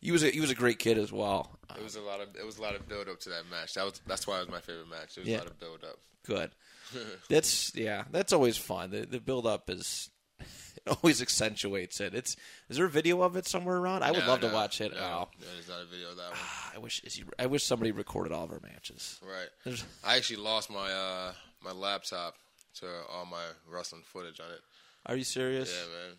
[0.00, 1.58] he was a, he was a great kid as well.
[1.76, 3.74] It was a lot of it was a lot of build up to that match.
[3.74, 5.14] That was that's why it was my favorite match.
[5.14, 5.36] There was Yeah.
[5.36, 5.98] a lot of build up.
[6.26, 6.50] Good.
[7.30, 8.90] That's yeah, that's always fun.
[8.90, 12.14] The the build up is it always accentuates it.
[12.14, 12.34] It's
[12.68, 14.02] is there a video of it somewhere around?
[14.02, 14.92] I would No, love no, to watch it.
[14.94, 16.38] No, Oh, no, there's not a video of that one.
[16.74, 19.20] I wish is he, I wish somebody recorded all of our matches.
[19.22, 19.48] Right.
[19.64, 22.34] There's- I actually lost my uh my laptop
[22.80, 24.60] to all my wrestling footage on it.
[25.06, 25.70] Are you serious?
[25.72, 26.16] Yeah, man.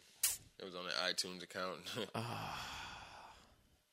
[0.60, 1.80] It was on the iTunes account.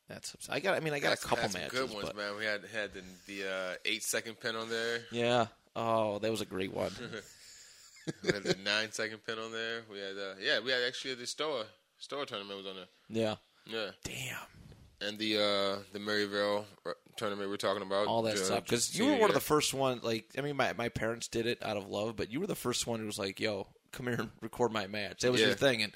[0.08, 0.76] That's ups- I got.
[0.76, 2.36] I mean, I got Had a couple matches, good ones, but man.
[2.38, 5.00] We had had the, the uh, eight second pin on there.
[5.10, 5.46] yeah.
[5.74, 6.92] Oh, that was a great one.
[8.22, 9.82] We had the nine second pin on there.
[9.90, 11.64] We had uh, yeah, we had actually the Stoa
[11.98, 12.86] Stoa tournament was on there.
[13.08, 13.34] yeah.
[13.66, 15.08] Yeah, Damn.
[15.08, 16.66] and the uh, the Maryvale
[17.16, 18.06] tournament we're talking about.
[18.06, 20.00] All that uh, stuff because you were one of the first one.
[20.02, 22.54] Like, I mean, my my parents did it out of love, but you were the
[22.54, 25.48] first one who was like, "Yo, come here and record my match." That was Yeah.
[25.48, 25.92] your thing, and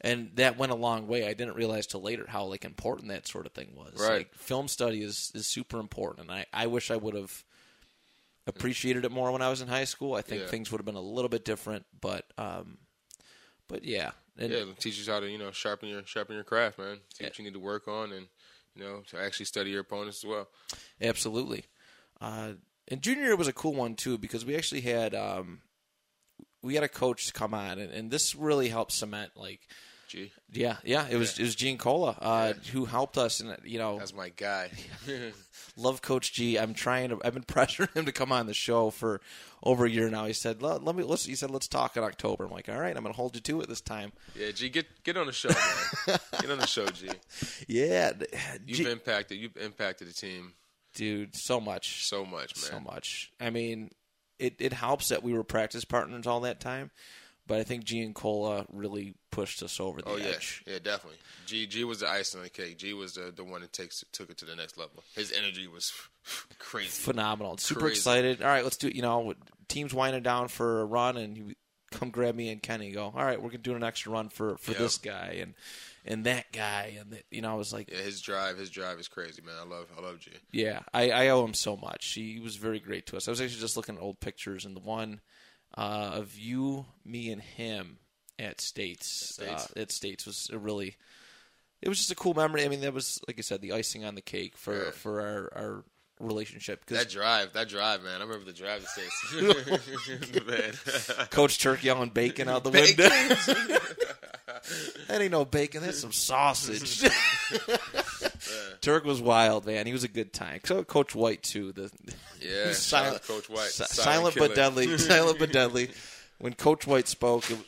[0.00, 1.26] and that went a long way.
[1.26, 3.94] I didn't realize till later how like important that sort of thing was.
[3.96, 4.18] Right.
[4.18, 7.44] Like, film study is is super important, and I I wish I would have
[8.46, 10.14] appreciated it more when I was in high school.
[10.14, 10.48] I think Yeah.
[10.48, 12.78] things would have been a little bit different, but um,
[13.68, 16.44] but yeah, and Yeah, it teaches you how to you know sharpen your sharpen your
[16.44, 17.00] craft, man.
[17.14, 18.28] See what you need to work on, and
[18.74, 20.48] you know to actually study your opponents as well.
[21.00, 21.64] Absolutely.
[22.20, 22.52] Uh,
[22.88, 25.60] and junior year was a cool one too because we actually had um,
[26.62, 29.60] we had a coach come on, and, and this really helped cement like
[30.52, 32.70] Yeah yeah it was it was Gene Cola uh, Yeah.
[32.72, 34.70] who helped us and you know that's my guy.
[35.76, 36.58] love Coach G.
[36.58, 39.20] I'm trying to I've been pressuring him to come on the show for
[39.62, 40.26] over a year now.
[40.26, 42.44] He said let, let me let's he said let's talk in October.
[42.44, 44.12] I'm like all right I'm gonna hold you to it this time.
[44.38, 45.48] yeah, G, get get on the show,
[46.06, 47.08] get on the show, G.
[47.68, 48.12] Yeah,
[48.66, 50.52] You've G- impacted you've impacted the team
[50.94, 52.70] dude so much so much, man.
[52.70, 53.32] so much.
[53.40, 53.90] I mean,
[54.38, 56.90] it, it helps that we were practice partners all that time,
[57.46, 60.62] but I think G and Cola really pushed us over the Oh yeah, edge.
[60.66, 61.18] yeah, definitely.
[61.46, 62.78] G G was the ice on the cake.
[62.78, 65.02] G was the the one that takes took it to the next level.
[65.14, 65.92] His energy was
[66.58, 66.88] crazy.
[66.88, 67.56] Phenomenal.
[67.58, 67.96] Super Crazy.
[67.98, 68.42] excited.
[68.42, 68.94] All right, let's do it.
[68.96, 69.34] You know,
[69.68, 71.54] team's winding down for a run, and you
[71.90, 72.90] come grab me and Kenny.
[72.92, 73.04] Go.
[73.14, 74.78] All right, we're gonna do an extra run for for Yep.
[74.80, 75.54] this guy and
[76.06, 78.98] and that guy, and the, you know, I was like, Yeah, his drive, his drive
[78.98, 79.54] is crazy, man.
[79.60, 80.30] I love I love G.
[80.52, 82.06] Yeah, I, I owe him so much.
[82.12, 83.26] He was very great to us.
[83.26, 85.20] I was actually just looking at old pictures, and the one
[85.76, 87.98] uh, of you, me, and him
[88.38, 89.68] at States, States.
[89.76, 90.96] Uh, at States was a really.
[91.82, 92.64] It was just a cool memory.
[92.64, 94.90] I mean, that was like I said, the icing on the cake for Yeah.
[94.92, 95.84] for our, our
[96.20, 96.86] relationship.
[96.86, 98.20] Cause That drive, that drive, man.
[98.20, 99.14] I remember the drive to States.
[101.30, 103.04] Coach Turk yelling bacon out the Bacon.
[103.10, 103.78] window.
[105.08, 105.82] that ain't no bacon.
[105.82, 107.02] That's some sausage.
[108.80, 109.86] Turk was wild, man.
[109.86, 110.60] He was a good time.
[110.64, 111.72] So Coach White too.
[111.72, 111.90] The
[112.40, 113.70] Yeah, Silent- shout out to Coach White.
[113.70, 114.98] Si- Silent silent, but deadly.
[114.98, 115.90] silent but deadly.
[116.38, 117.58] When Coach White spoke, it,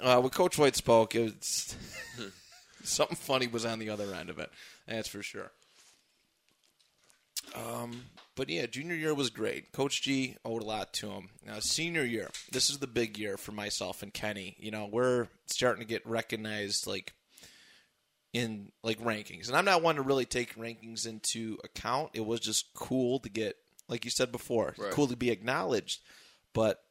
[0.00, 1.76] uh, when Coach White spoke, it was
[2.82, 4.50] something funny was on the other end of it.
[4.86, 5.50] That's for sure.
[7.54, 8.02] Um,
[8.36, 9.72] but yeah, junior year was great.
[9.72, 11.28] Coach G owed a lot to him.
[11.46, 14.56] Now, senior year, this is the big year for myself and Kenny.
[14.58, 17.12] You know, we're starting to get recognized like
[18.32, 22.10] in like rankings, and I'm not one to really take rankings into account.
[22.14, 23.56] It was just cool to get,
[23.88, 24.92] like you said before, Right.
[24.92, 26.00] cool to be acknowledged.
[26.52, 26.82] But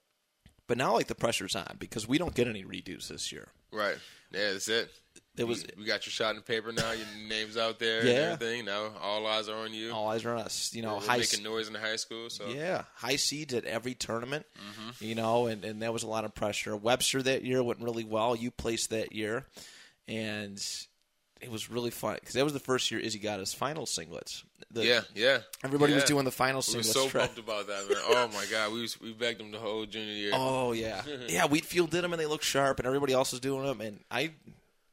[0.68, 3.50] but now like the pressure's on because we don't get any redos this year.
[3.72, 3.98] Right.
[4.32, 4.92] Yeah, that's it.
[5.38, 6.92] It was You- we got your shot in the paper now.
[6.92, 8.12] Your name's out there Yeah.
[8.12, 8.66] and everything.
[8.66, 9.92] Now all eyes are on you.
[9.92, 10.74] all eyes are on us.
[10.74, 12.30] You know, We're high making noise in the high school.
[12.30, 14.46] So Yeah, high seeds at every tournament.
[14.58, 15.06] Mm-hmm.
[15.06, 16.76] You know, and, and that was a lot of pressure.
[16.76, 18.36] Webster that year went really well.
[18.36, 19.46] You placed that year,
[20.08, 20.62] and
[21.42, 24.44] it was really fun because that was the first year Izzy got his final singlets.
[24.72, 25.40] The- yeah, yeah.
[25.64, 26.94] everybody was doing the final We were singlets.
[26.94, 27.98] so pumped about that, man.
[28.08, 30.32] Oh my god, we was, we begged them the whole junior year.
[30.34, 31.46] Oh yeah, yeah.
[31.46, 34.32] Wheatfield did them, and they looked sharp, and everybody else was doing them, and I.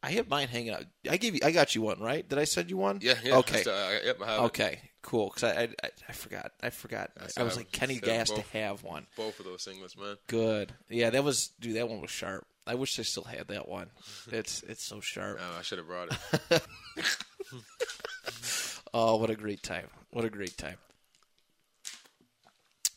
[0.03, 0.85] I have mine hanging out.
[1.09, 1.41] I gave you.
[1.43, 2.29] I got you one, right?
[2.29, 2.99] Did I send you one?
[3.01, 3.37] Yeah, yeah.
[3.37, 3.63] Okay.
[3.63, 4.45] Uh, yep, I have it.
[4.49, 4.79] Okay.
[5.01, 5.31] Cool.
[5.35, 6.53] Because I, I, I forgot.
[6.63, 7.11] I forgot.
[7.39, 9.07] I was like, Kenny so Gas to have one.
[9.17, 10.17] Both of those singlets, man.
[10.27, 10.73] Good.
[10.91, 11.77] Yeah, that was dude.
[11.77, 12.47] That one was sharp.
[12.67, 13.91] I wish I still had that one.
[14.33, 15.39] It's it's so sharp.
[15.41, 16.17] Oh, I should have brought
[16.51, 16.63] it.
[18.97, 19.89] Oh, what a great time!
[20.11, 20.77] What a great time.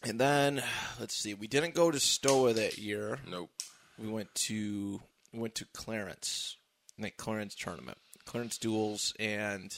[0.03, 0.61] And then
[0.99, 1.33] let's see.
[1.33, 3.17] We didn't go to Stoa that year.
[3.27, 3.49] nope.
[3.97, 5.01] We went to
[5.33, 6.55] we went to Clarence,
[6.99, 9.75] that Clarence tournament, Clarence duels, and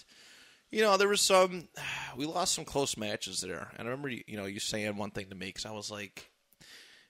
[0.71, 1.69] you know there was some.
[2.17, 5.12] We lost some close matches there, and I remember you, you know you saying one
[5.12, 6.29] thing to me because I was like,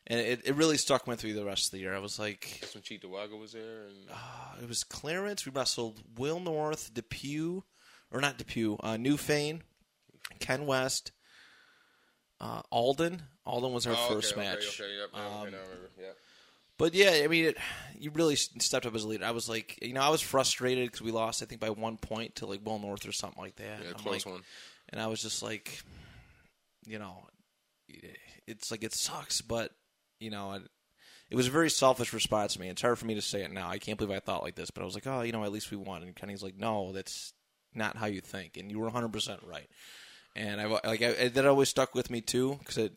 [0.08, 1.96] and it, it really stuck with me the rest of the year.
[1.96, 5.46] I was like, That's when Cheektowaga was there, and Uh, it was Clarence.
[5.46, 7.64] We wrestled Will North, Depew,
[8.12, 9.62] or not Depew, uh, Newfane,
[10.40, 11.12] Ken West,
[12.40, 13.24] uh, Alden.
[13.46, 14.80] Alden was our oh, first okay, match.
[14.80, 15.58] Okay, okay, yep, Um, okay.
[16.00, 16.06] Yeah.
[16.78, 17.58] But yeah, I mean, it,
[17.98, 19.26] you really stepped up as a leader.
[19.26, 21.98] I was like, you know, I was frustrated because we lost, I think, by one
[21.98, 23.82] point to like Will North or something like that.
[23.84, 24.44] Yeah, I'm close like- one.
[24.92, 25.84] And I was just like,
[26.88, 27.28] you know,
[28.48, 29.72] it's like it sucks, but
[30.20, 30.64] you know, it,
[31.30, 32.70] it was a very selfish response to me.
[32.70, 33.70] It's hard for me to say it now.
[33.70, 35.52] I can't believe I thought like this, but I was like, oh, you know, at
[35.52, 36.02] least we won.
[36.04, 37.34] And Kenny's like, no, that's
[37.74, 39.70] not how you think, and you were 100 percent right.
[40.36, 42.94] And I like I, that always stuck with me too because it.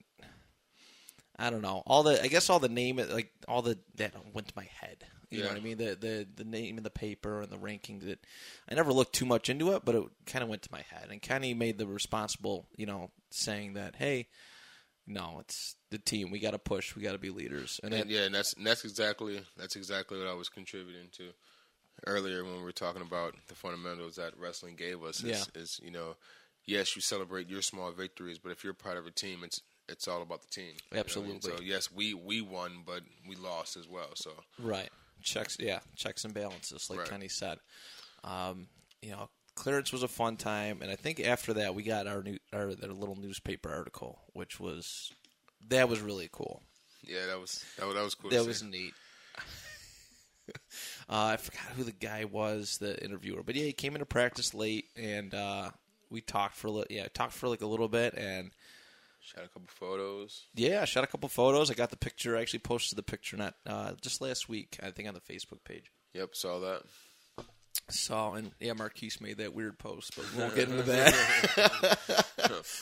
[1.39, 2.23] I don't know all the.
[2.23, 5.05] I guess all the name, like all the that went to my head.
[5.31, 5.79] You know what I mean?
[5.79, 8.01] The the the name of the paper and the ranking.
[8.01, 8.19] That
[8.71, 11.09] I never looked too much into it, but it kind of went to my head.
[11.11, 14.29] And Kenny made the responsible, you know, saying that, hey,
[15.07, 16.31] no, it's the team.
[16.31, 16.95] We got to push.
[16.95, 17.81] We got to be leaders.
[17.83, 21.09] And, And that, yeah, and that's and that's exactly that's exactly what I was contributing
[21.12, 21.31] to
[22.07, 25.23] earlier when we were talking about the fundamentals that wrestling gave us.
[25.23, 26.17] Is, is you know,
[26.65, 30.07] yes, you celebrate your small victories, but if you're part of a team, it's it's
[30.09, 30.73] all about the team.
[30.91, 31.37] You know I mean?
[31.37, 31.57] Absolutely.
[31.57, 34.11] So yes, we we won, but we lost as well.
[34.15, 34.91] So Right.
[35.23, 37.09] Checks, yeah, checks and balances, like Right.
[37.09, 37.59] Kenny said.
[38.25, 38.67] Um,
[39.01, 42.23] you know, clearance was a fun time, and I think after that we got our
[42.23, 45.12] new, our, our little newspaper article, which was
[45.69, 46.62] that was really cool.
[47.03, 48.31] yeah, that was that was, that was cool.
[48.31, 48.95] That was neat.
[50.49, 50.57] uh,
[51.09, 54.87] I forgot who the guy was, the interviewer, but yeah, he came into practice late,
[54.97, 55.71] and uh,
[56.11, 58.51] we talked for a li- yeah, talked for like a little bit, and
[59.21, 60.47] shot a couple photos.
[60.55, 61.71] yeah, I shot a couple photos.
[61.71, 62.37] I got the picture.
[62.37, 65.65] I actually posted the picture not uh, just last week, I think, on the Facebook
[65.65, 65.91] page.
[66.15, 66.83] Yep, saw that.
[67.88, 72.27] So and yeah, Marquise made that weird post, but we won't get into that.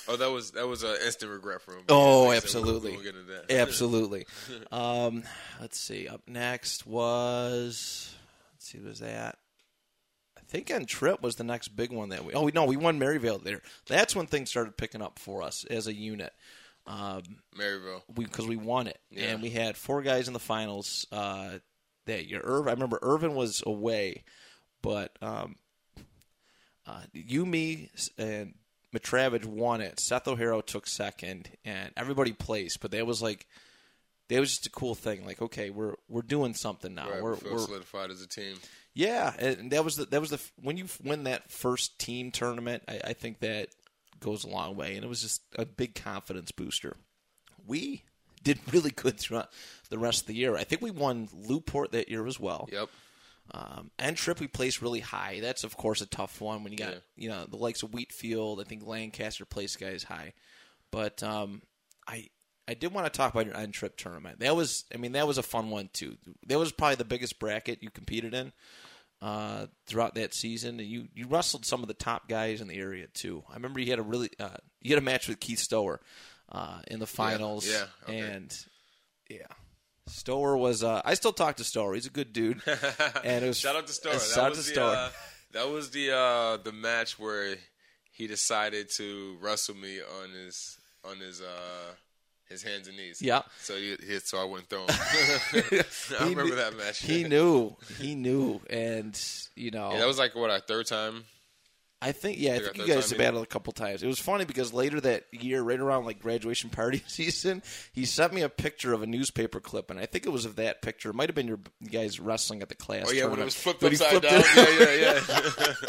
[0.09, 1.83] Oh, that was that was an instant regret for him.
[1.89, 2.91] Oh, Like I said, we- absolutely.
[2.91, 3.51] We won't get into that.
[3.51, 4.27] Absolutely.
[4.71, 5.23] Um,
[5.61, 6.07] let's see.
[6.09, 8.15] Up next was
[8.55, 9.39] let's see, was that?
[10.39, 12.33] I think on trip was the next big one that we.
[12.35, 13.63] Oh no, we won Maryvale there.
[13.89, 16.33] That's when things started picking up for us as a unit.
[16.87, 17.23] Um,
[17.57, 18.03] Maryvale.
[18.17, 19.27] we because we won it, Yeah.
[19.33, 21.59] and we had four guys in the finals uh,
[22.07, 22.41] that year.
[22.43, 24.25] Irv, I remember Irvin was away,
[24.83, 25.57] but um,
[26.87, 28.55] uh, you, me, and
[28.95, 30.01] Matravage won it.
[30.01, 32.81] Seth O'Hara took second, and everybody placed.
[32.81, 33.47] But that was like
[34.29, 35.25] that was just a cool thing.
[35.25, 37.11] Like, okay, we're we're doing something now.
[37.11, 38.57] Right, we're, we we're solidified as a team.
[38.95, 42.83] yeah, and that was the that was the when you win that first team tournament.
[42.89, 43.69] I, I think that
[44.21, 46.97] goes a long way, and it was just a big confidence booster.
[47.67, 48.05] We
[48.43, 49.51] did really good throughout
[49.91, 50.57] the rest of the year.
[50.57, 52.69] I think we won Newport that year as well.
[52.73, 52.89] Yep.
[53.53, 55.41] Um, and trip we placed really high.
[55.41, 56.99] That's of course a tough one when you got Yeah.
[57.17, 58.61] you know the likes of Wheatfield.
[58.61, 60.35] I think Lancaster placed guys high,
[60.93, 61.63] but um,
[62.07, 62.29] I
[62.69, 64.39] I did want to talk about your end trip tournament.
[64.41, 66.17] That was I mean that was a fun one too.
[66.47, 68.53] That was probably the biggest bracket you competed in
[69.21, 70.79] uh, throughout that season.
[70.79, 73.43] And you you wrestled some of the top guys in the area too.
[73.51, 76.01] I remember you had a really uh, you had a match with Keith Stower
[76.53, 77.69] uh, in the finals.
[77.69, 78.19] yeah, okay.
[78.21, 78.57] and
[79.29, 79.47] yeah.
[80.11, 80.83] Stower was.
[80.85, 81.95] Uh, I still talk to Stower.
[81.95, 82.61] He's a good dude.
[83.25, 84.13] And it was Shout out to Stower.
[84.15, 84.95] That Shout out was to the, Stower.
[84.97, 85.09] uh,
[85.53, 87.57] that was the uh, the match where
[88.13, 91.95] he decided to wrestle me on his on his uh,
[92.49, 93.23] his hands and knees.
[93.23, 93.43] Yeah.
[93.61, 94.89] So he, he so I wouldn't throw him.
[96.21, 96.99] I remember knew- that match.
[97.03, 97.77] he knew.
[97.99, 98.61] He knew.
[98.69, 99.19] And
[99.57, 101.25] you know, Yeah, that was like what our third time.
[102.03, 104.03] I think yeah, I think you guys battled a couple times.
[104.03, 108.33] It was funny because later that year, right around like graduation party season, he sent
[108.33, 111.11] me a picture of a newspaper clip, and I think it was of that picture.
[111.11, 111.61] It might have been your
[111.91, 113.07] guys wrestling at the class.
[113.09, 114.43] Oh yeah, when it was flipped But upside down.
[114.57, 115.75] Yeah, yeah, yeah.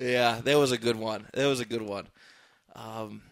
[0.00, 1.26] Yeah, that was a good one.
[1.34, 2.06] That was a good one.
[2.76, 3.22] Um,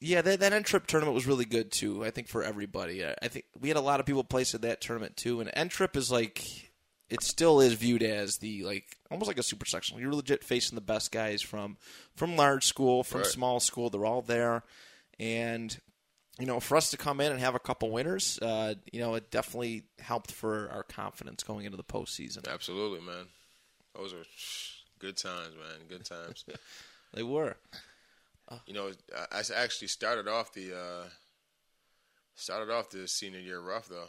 [0.00, 2.04] yeah, that that end trip tournament was really good too.
[2.04, 3.04] I think for everybody.
[3.04, 5.40] I I think we had a lot of people place at that tournament too.
[5.40, 6.69] And end trip is like
[7.10, 10.00] it still is viewed as the like almost like a super sectional.
[10.00, 11.76] You're legit facing the best guys from
[12.16, 13.30] from large school, from Right.
[13.30, 13.90] small school.
[13.90, 14.62] They're all there,
[15.18, 15.78] and
[16.38, 19.14] you know, for us to come in and have a couple winners, uh, you know,
[19.14, 22.48] it definitely helped for our confidence going into the postseason.
[22.48, 23.26] Absolutely, man.
[23.94, 24.22] Those are
[24.98, 25.86] good times, man.
[25.88, 26.44] Good times.
[27.12, 27.56] They were.
[28.66, 28.92] you know,
[29.32, 31.08] I, I actually started off the uh,
[32.36, 34.06] started off the senior year rough though.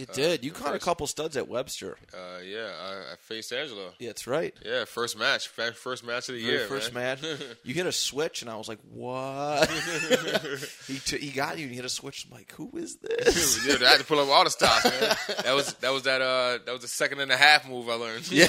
[0.00, 0.44] It did.
[0.44, 1.98] You caught a couple studs at Webster.
[2.12, 3.92] Uh, yeah, I, I faced Angelo.
[3.98, 4.54] Yeah, that's right.
[4.64, 6.66] Yeah, first match, first match of the Very year.
[6.66, 7.18] first man.
[7.22, 9.68] match, you hit a switch, and I was like, "What?"
[10.86, 12.26] he t- he got you, and you hit a switch.
[12.30, 15.16] I'm like, "Who is this?" yeah, I had to pull up all the stops, man.
[15.44, 17.94] That was that was that uh that was the second and a half move I
[17.94, 18.30] learned.
[18.30, 18.46] Yeah.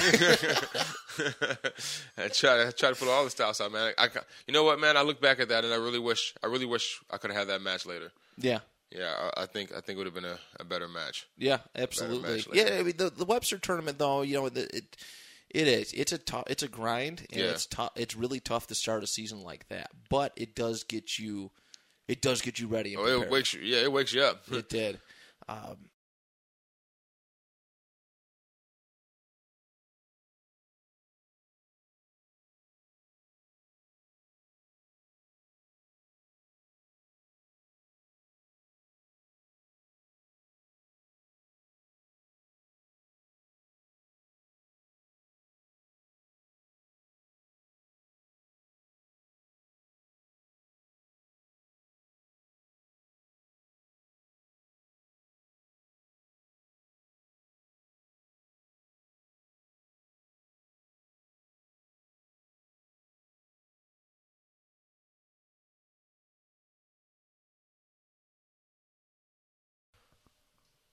[2.18, 3.92] I tried I tried to pull all the stops out, man.
[3.98, 4.96] I, ca- you know what, man?
[4.96, 7.38] I look back at that and I really wish I really wish I could have
[7.40, 8.10] had that match later.
[8.38, 8.60] yeah,
[8.94, 11.26] Yeah, I, I think I think it would have been a, a better match.
[11.38, 12.30] yeah, absolutely.
[12.36, 12.76] match Yeah.
[12.78, 14.96] I mean, the the Webster tournament, though, you know, the, it
[15.50, 15.92] it is.
[15.92, 16.44] It's a tough.
[16.48, 17.50] It's a grind, and Yeah.
[17.50, 17.92] it's tough.
[17.96, 21.50] It's really tough to start a season like that, but it does get you.
[22.08, 22.94] It does get you ready.
[22.94, 23.60] And Oh, it wakes you.
[23.62, 24.42] Yeah, it wakes you up.
[24.50, 25.00] It did.
[25.48, 25.76] Um,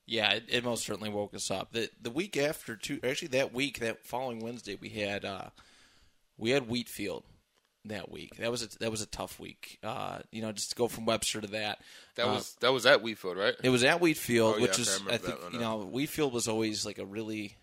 [0.09, 1.71] Yeah, it, it, most certainly woke us up.
[1.71, 5.49] The the week after, two actually that week, that following Wednesday, we had uh,
[6.37, 7.23] we had Wheatfield
[7.85, 8.37] that week.
[8.37, 9.77] That was a, that was a tough week.
[9.83, 11.79] Uh, you know, just to go from Webster to that.
[12.15, 13.53] That uh, was that was at Wheatfield, right?
[13.63, 16.47] It was at Wheatfield, Oh, which yeah, is I I, think you know Wheatfield was
[16.47, 17.55] always like a really.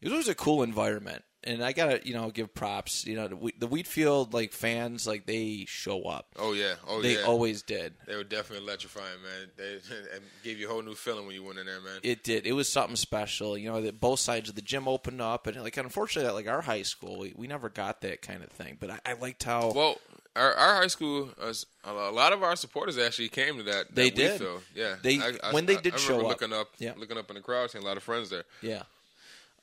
[0.00, 3.06] It was always a cool environment, and I gotta you know give props.
[3.06, 6.26] You know, the, Wheat- the Wheatfield like fans like they show up.
[6.38, 7.24] Oh yeah, oh they yeah.
[7.24, 7.94] always did.
[8.06, 9.48] They were definitely electrifying, man.
[9.56, 9.72] They
[10.14, 12.00] and gave you a whole new feeling when you went in there, man.
[12.02, 12.46] It did.
[12.46, 13.56] It was something special.
[13.56, 16.60] You know that both sides of the gym opened up, and like unfortunately, like our
[16.62, 18.76] high school, we, we never got that kind of thing.
[18.80, 19.96] But I, I liked how well,
[20.34, 21.52] our, our high school, uh,
[21.84, 23.94] a lot of our supporters actually came to that.
[23.94, 24.30] They that did.
[24.40, 24.62] Wheatfield.
[24.74, 26.26] Yeah, They- i when they did I show up.
[26.28, 26.92] looking up, Yeah.
[26.96, 28.44] looking up in the crowd, seeing a lot of friends there.
[28.60, 28.82] yeah.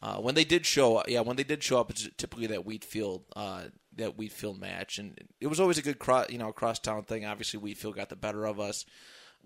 [0.04, 2.66] Uh, when they did show up, yeah, when they did show up, it's typically that
[2.66, 3.64] Wheatfield, uh,
[3.96, 7.24] that Wheatfield match, and it was always a good cross, you know, cross town thing.
[7.24, 8.86] Obviously, Wheatfield got the better of us,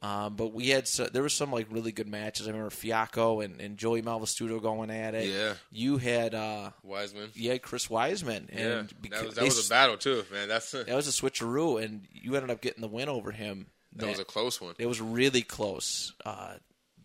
[0.01, 2.47] um, but we had so, there was some like really good matches.
[2.47, 5.29] I remember Fiaco and, and Joey Malvastudo going at it.
[5.29, 5.53] Yeah.
[5.69, 7.29] you had uh, Wiseman.
[7.35, 10.47] you had Chris Wiseman, Yeah, and that was that was a battle too, man.
[10.47, 13.67] That's that was a switcheroo, and you ended up getting the win over him.
[13.95, 14.73] that was a close one.
[14.79, 16.13] It was really close.
[16.25, 16.55] Uh,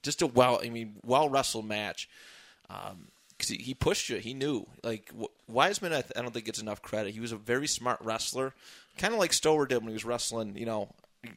[0.02, 2.08] just a well, I mean, well wrestled match.
[3.42, 4.18] Because he, he pushed you.
[4.18, 4.66] He knew.
[4.84, 7.12] Like W- Wiseman, I, th- I don't think gets enough credit.
[7.12, 8.54] He was a very smart wrestler,
[8.98, 10.56] kind of like Stower did when he was wrestling.
[10.56, 10.88] You know,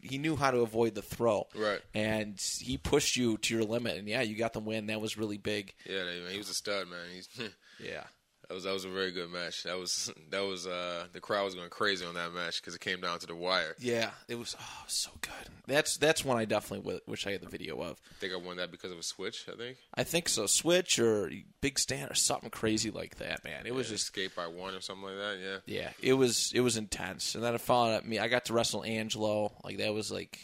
[0.01, 1.47] he knew how to avoid the throw.
[1.55, 1.81] Right.
[1.95, 3.97] And he pushed you to your limit.
[3.97, 4.85] And yeah, you got the win.
[4.87, 5.73] That was really big.
[5.89, 6.99] Yeah, he was a stud, man.
[7.13, 7.27] He's
[7.83, 8.03] Yeah.
[8.47, 9.63] That was that was a very good match.
[9.63, 12.81] That was that was uh the crowd was going crazy on that match because it
[12.81, 13.75] came down to the wire.
[13.79, 15.31] Yeah, it was oh so good.
[15.67, 17.99] That's that's one I definitely w- wish I had the video of.
[18.12, 19.45] I think I won that because of a switch.
[19.51, 20.45] I think I think so.
[20.45, 21.31] Switch or
[21.62, 23.65] big stand or something crazy like that, man.
[23.65, 25.38] It was just escape by one or something like that.
[25.41, 25.58] Yeah.
[25.65, 27.36] yeah, it was it was intense.
[27.36, 28.19] And then I followed up me.
[28.19, 29.53] I got to wrestle Angelo.
[29.63, 30.39] Like that was like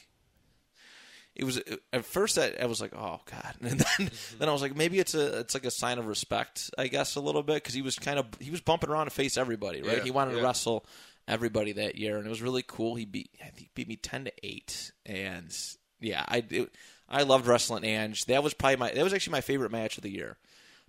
[1.35, 1.61] it was
[1.93, 4.99] at first I, I was like, oh god, and then then I was like, maybe
[4.99, 7.81] it's a it's like a sign of respect, I guess, a little bit because he
[7.81, 9.97] was kind of he was bumping around to face everybody, right?
[9.97, 10.85] Yeah, he wanted to wrestle
[11.27, 12.95] everybody that year, and it was really cool.
[12.95, 15.55] He beat I think he beat me ten to eight, and
[15.99, 16.69] yeah, I it,
[17.07, 18.25] I loved wrestling Ange.
[18.25, 20.37] That was probably my that was actually my favorite match of the year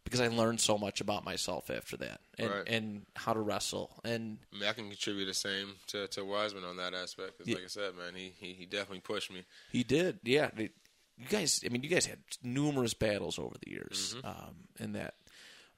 [0.04, 2.68] because I learned so much about myself after that and Right.
[2.68, 6.64] and how to wrestle and I mean, I can contribute the same to, to Wiseman
[6.64, 7.38] on that aspect.
[7.38, 7.54] 'cause Yeah.
[7.56, 9.44] like I said, man, he, he he definitely pushed me.
[9.70, 10.50] He did, yeah.
[10.56, 15.14] You guys, I mean, you guys had numerous battles over the years, um, in that,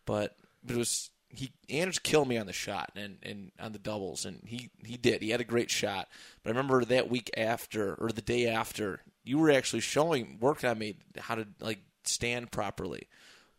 [0.04, 3.78] but but it was he Anders killed me on the shot and, and on the
[3.78, 5.20] doubles, and he he did.
[5.20, 6.08] He had a great shot,
[6.42, 10.70] but I remember that week after or the day after, you were actually showing working
[10.70, 13.08] on me how to like stand properly,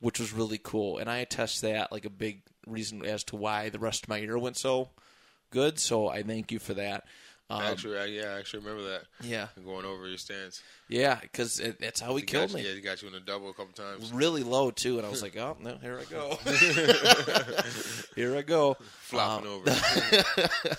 [0.06, 3.70] which was really cool, and I attest that like a big reason as to why
[3.70, 4.90] the rest of my year went so
[5.50, 5.80] good.
[5.80, 7.06] So I thank you for that.
[7.50, 9.04] Um, actually, I, yeah, I actually remember that.
[9.22, 10.62] yeah, Going over your stance.
[10.90, 12.68] yeah, because that's how he, He killed got me.
[12.68, 14.12] Yeah, he got you in a double a couple times.
[14.14, 16.36] really low too, and I was like, "Oh no, here I go,
[18.16, 19.76] here I go." Flopping Um, over.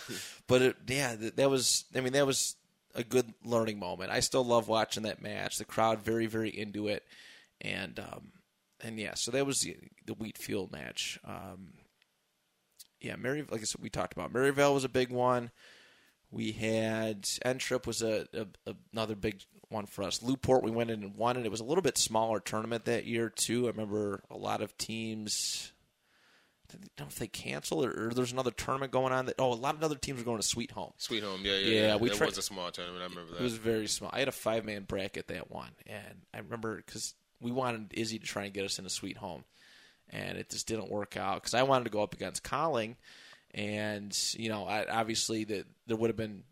[0.48, 1.84] But it, yeah, th- that was.
[1.96, 2.54] I mean, that was
[2.94, 4.12] a good learning moment.
[4.12, 5.58] I still love watching that match.
[5.58, 7.02] The crowd very, very into it,
[7.60, 8.28] and um,
[8.86, 11.18] and yeah, so that was the, the Wheatfield match.
[11.24, 11.72] Um,
[13.00, 15.50] yeah, Mary, like I said, we talked about Maryvale was a big one.
[16.30, 18.26] We had Entrip was a,
[18.66, 20.22] a, another big one for us.
[20.22, 23.06] Newport we went in and won, and it was a little bit smaller tournament that
[23.06, 23.66] year too.
[23.66, 25.72] I remember a lot of teams.
[26.68, 29.26] I don't know if they canceled or, or there's another tournament going on.
[29.26, 30.90] That oh, a lot of other teams were going to Sweet Home.
[30.96, 31.96] Sweet Home, yeah, yeah, Yeah, yeah.
[31.96, 33.02] we That tried- was a small tournament.
[33.02, 33.40] I remember that.
[33.40, 34.10] It was very small.
[34.12, 38.18] I had a five man bracket that one, and I remember because we wanted Izzy
[38.18, 39.44] to try and get us in a Sweet Home,
[40.10, 42.96] and it just didn't work out because I wanted to go up against Colling,
[43.52, 46.44] and you know, I, obviously that there would have been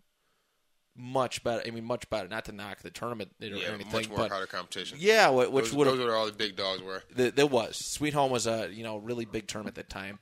[0.96, 1.62] much better.
[1.66, 2.28] I mean, much better.
[2.28, 4.98] Not to knock the tournament or yeah, anything, much more but harder competition.
[5.00, 7.02] yeah, which would have those were all the big dogs were.
[7.16, 10.18] Th- there was Sweet Home was a you know really big tournament at that time,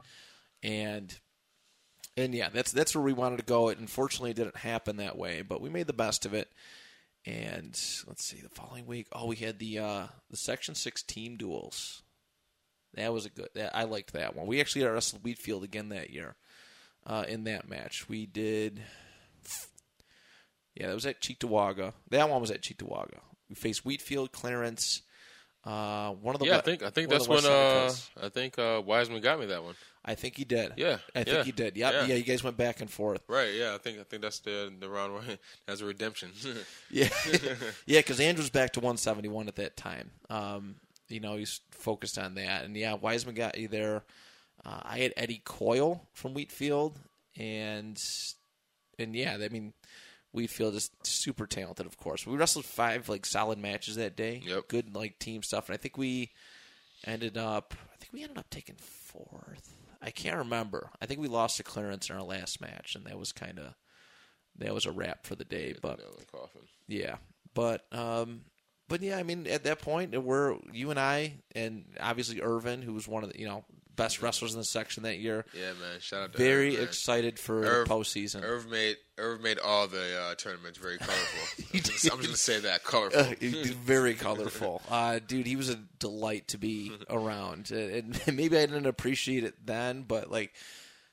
[0.62, 1.18] and
[2.16, 3.68] and yeah, that's that's where we wanted to go.
[3.68, 6.50] It unfortunately didn't happen that way, but we made the best of it.
[7.24, 11.36] And let's see, the following week, oh, we had the uh, the Section Six team
[11.36, 12.02] duels.
[12.94, 13.48] That was a good.
[13.54, 14.46] That, I liked that one.
[14.46, 16.34] We actually wrestled Wheatfield again that year.
[17.06, 18.82] Uh, in that match, we did.
[20.74, 21.92] Yeah, that was at Cheektowaga.
[22.10, 23.18] That one was at Cheektowaga.
[23.48, 25.02] We faced Wheatfield, Clarence.
[25.64, 28.82] Uh, one of the Yeah, I think I think that's when uh, I think uh,
[28.84, 29.74] Wiseman got me that one.
[30.04, 30.72] I think he did.
[30.76, 31.76] Yeah, I think he did.
[31.76, 31.92] Yep.
[31.92, 32.04] Yeah.
[32.06, 32.14] yeah.
[32.16, 33.22] you guys went back and forth.
[33.28, 33.54] Right.
[33.54, 33.74] Yeah.
[33.74, 35.22] I think I think that's the the round where
[35.66, 36.30] that's a redemption.
[36.90, 37.08] Yeah,
[37.86, 40.10] yeah, because Andrew's back to 171 at that time.
[40.28, 40.76] Um,
[41.08, 44.04] you know, he's focused on that, and yeah, Wiseman got you there.
[44.64, 46.98] Uh, I had Eddie Coyle from Wheatfield,
[47.38, 47.98] and
[48.98, 49.72] and yeah, I mean,
[50.32, 52.26] Wheatfield is super talented, of course.
[52.26, 54.42] We wrestled five like solid matches that day.
[54.44, 54.68] Yep.
[54.68, 56.30] good like team stuff, and I think we
[57.06, 57.74] ended up.
[57.92, 59.81] I think we ended up taking fourth.
[60.02, 60.90] I can't remember.
[61.00, 63.74] I think we lost to Clarence in our last match, and that was kind of
[64.58, 65.74] that was a wrap for the day.
[65.80, 66.00] But
[66.88, 67.16] yeah,
[67.54, 68.42] but um,
[68.88, 72.92] but yeah, I mean, at that point, we're you and I, and obviously Irvin, who
[72.92, 73.64] was one of the you know
[73.96, 75.44] best wrestlers in the section that year.
[75.54, 76.00] Yeah, man.
[76.00, 76.82] Shout out to Very Irv, man.
[76.84, 78.42] excited for Irv- the postseason.
[78.42, 81.64] Irv made Irv made all the uh, tournaments very colorful.
[81.74, 83.20] I'm just, just gonna say that colorful.
[83.20, 83.34] Uh,
[83.84, 85.46] very colorful, uh, dude.
[85.46, 90.02] He was a delight to be around, and and maybe I didn't appreciate it then,
[90.02, 90.52] but like,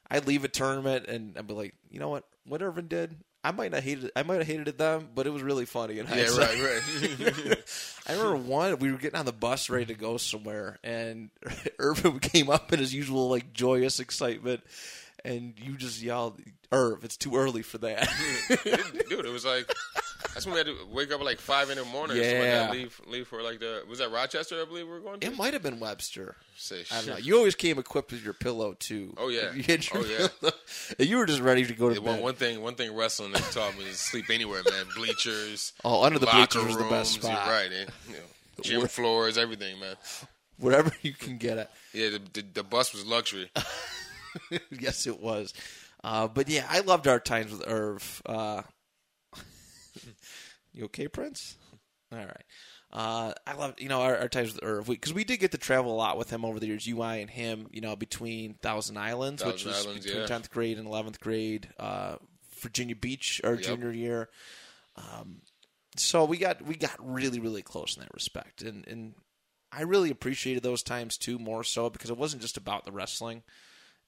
[0.10, 3.16] I'd leave a tournament and I'd be like, you know what, what Irvin did,
[3.50, 4.12] I might not hate it.
[4.16, 5.98] I might have hated it then, but it was really funny.
[5.98, 6.42] In high school.
[6.44, 7.64] yeah, right, right.
[8.08, 8.78] I remember one.
[8.78, 11.32] We were getting on the bus ready to go somewhere, and
[11.80, 14.62] Irvin came up in his usual like joyous excitement,
[15.26, 16.40] and you just yelled,
[16.72, 18.08] "Irv, it's too early for that."
[19.10, 19.68] Dude, it was like
[20.34, 22.18] that's when we had to wake up at like five in the morning.
[22.18, 22.64] or something like Yeah.
[22.68, 24.62] that, leave leave for like the was that Rochester?
[24.62, 25.28] I believe we were going to.
[25.28, 26.36] it might have been Webster.
[26.58, 27.18] Say I don't know.
[27.18, 29.14] You always came equipped with your pillow too.
[29.18, 29.52] Oh, yeah.
[29.54, 30.28] You had your Oh, yeah.
[30.40, 30.52] pillow.
[31.00, 32.10] And you were just ready to go to Yeah, bed.
[32.16, 34.86] one, one thing, one thing wrestling has taught me is sleep anywhere, man.
[34.96, 37.48] Bleachers, Oh, under the bleachers was the best spot.
[37.48, 37.72] right?
[37.72, 38.20] And, you know,
[38.62, 39.96] gym floors, everything, man.
[40.58, 41.70] Wherever you can get it.
[41.94, 43.50] Yeah, the, the, the bus was luxury.
[44.80, 45.54] yes, it was.
[46.04, 48.22] Uh, but yeah, I loved our times with Irv.
[48.26, 48.62] Uh,
[50.74, 51.58] you okay, Prince?
[52.12, 52.44] All right.
[52.92, 55.60] Uh, I love you know our, our times with Irv because we, did get to
[55.60, 56.88] travel a lot with him over the years.
[56.88, 60.28] UI and him, you know, between Thousand Islands, which Thousand was Islands, between yeah.
[60.28, 62.16] tenth grade and eleventh grade, uh,
[62.62, 63.64] Virginia Beach, our Yep.
[63.64, 64.30] junior year.
[64.96, 65.42] Um,
[65.98, 69.14] so we got we got really really close in that respect, and and
[69.72, 73.44] I really appreciated those times too, more so because it wasn't just about the wrestling;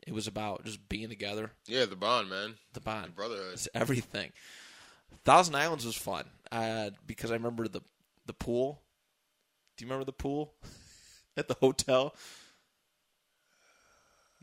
[0.07, 2.55] it was about just being together, Yeah, the bond, man.
[2.73, 3.53] the bond, Brotherhood.
[3.53, 4.31] it's everything.
[5.23, 7.81] Thousand Islands was fun uh, because I remember the
[8.25, 8.81] the pool.
[9.77, 10.53] Do you remember the pool
[11.37, 12.15] at the hotel?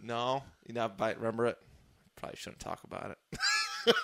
[0.01, 1.59] No, you not by remember it.
[2.17, 3.19] Probably shouldn't talk about it.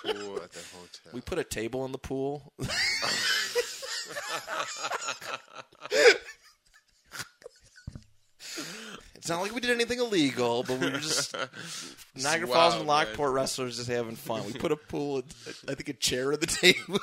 [0.03, 1.11] Pool at the hotel.
[1.13, 2.53] We put a table in the pool.
[9.15, 11.35] It's not like we did anything illegal, but we were just
[12.15, 13.07] Niagara Falls and wild.
[13.09, 14.45] Lockport wrestlers just having fun.
[14.45, 15.23] We put a pool,
[15.67, 16.99] I think a chair at the table.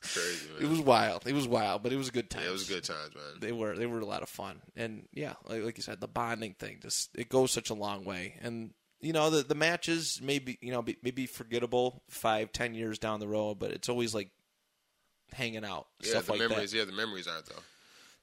[0.00, 0.62] Crazy, man.
[0.62, 1.26] it was wild.
[1.26, 2.42] It was wild, but it was a good time.
[2.42, 3.40] yeah, it was good times, man.
[3.40, 6.08] They were they were a lot of fun, and yeah, like, like you said, the
[6.08, 8.34] bonding thing just it goes such a long way.
[8.40, 8.70] And
[9.00, 13.20] you know the the matches maybe you know be, maybe forgettable five ten years down
[13.20, 14.30] the road, but it's always like
[15.32, 16.70] hanging out Yeah, stuff the like memories.
[16.70, 16.78] that.
[16.78, 17.62] Yeah, the memories aren't though.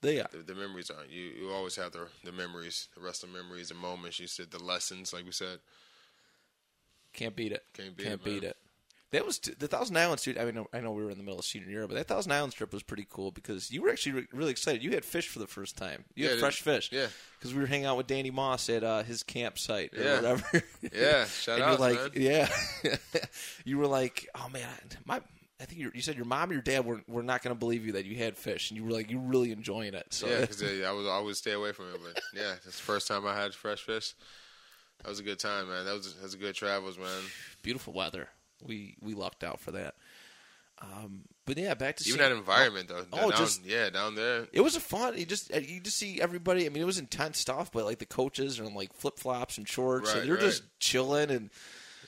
[0.06, 0.28] They are.
[0.32, 1.10] The, the memories aren't.
[1.12, 4.20] You you always have the the memories, the rest of the memories, the moments.
[4.20, 5.60] You said the lessons, like we said.
[7.14, 7.64] Can't beat it.
[7.74, 8.52] Can't beat Can't it, beat man.
[8.52, 8.58] it.
[9.12, 10.38] That was the Thousand Islands trip.
[10.38, 12.34] I mean, I know we were in the middle of senior year, but that Thousand
[12.34, 14.84] Islands trip was pretty cool because you were actually re- really excited.
[14.84, 16.04] You had fish for the first time.
[16.16, 16.90] You Yeah, had fresh fish.
[16.92, 17.08] yeah.
[17.40, 20.16] because we were hanging out with Danny Moss at uh, his campsite or Yeah.
[20.16, 20.64] whatever.
[20.92, 22.50] Yeah, shout and out, you're like, man.
[22.84, 22.98] yeah,
[23.64, 24.68] you were like, oh man,
[25.06, 25.22] my.
[25.60, 27.60] I think you you said your mom and your dad were, were not going to
[27.60, 30.08] believe you that you had fish, and you were like, you really enjoying it.
[30.14, 32.00] So Yeah, because I was I always stay away from it.
[32.04, 34.14] But yeah, it's the first time I had fresh fish.
[35.04, 35.86] That was a good time, man.
[35.86, 37.08] That was that was a good travels, man.
[37.62, 38.30] beautiful weather.
[38.66, 39.96] We we lucked out for that.
[40.82, 43.06] Um, but yeah, back to Even that environment, though.
[43.14, 44.48] Oh, down, just- yeah, down there.
[44.52, 45.18] It was a fun.
[45.18, 46.66] You just you just see everybody.
[46.66, 49.58] I mean, it was intense stuff, but like the coaches are in like flip flops
[49.58, 50.44] and shorts, Right, and they're right.
[50.44, 51.50] just chilling, and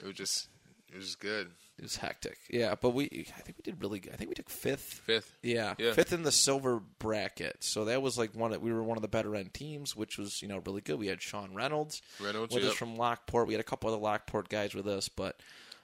[0.02, 0.50] It was just
[0.92, 1.52] it was just good.
[1.78, 2.38] It was hectic.
[2.50, 3.06] Yeah, but we
[3.38, 4.14] I think we did really good.
[4.14, 5.02] I think we took fifth.
[5.06, 5.38] Fifth.
[5.44, 5.94] Yeah, Yeah.
[5.94, 7.64] fifth in the silver bracket.
[7.64, 8.54] So that was like one.
[8.54, 10.98] Of, we were one of the better end teams, which was you know really good.
[11.00, 13.48] We had Sean Reynolds Reynolds, with us from Lockport.
[13.48, 15.40] We had a couple other Lockport guys with us, but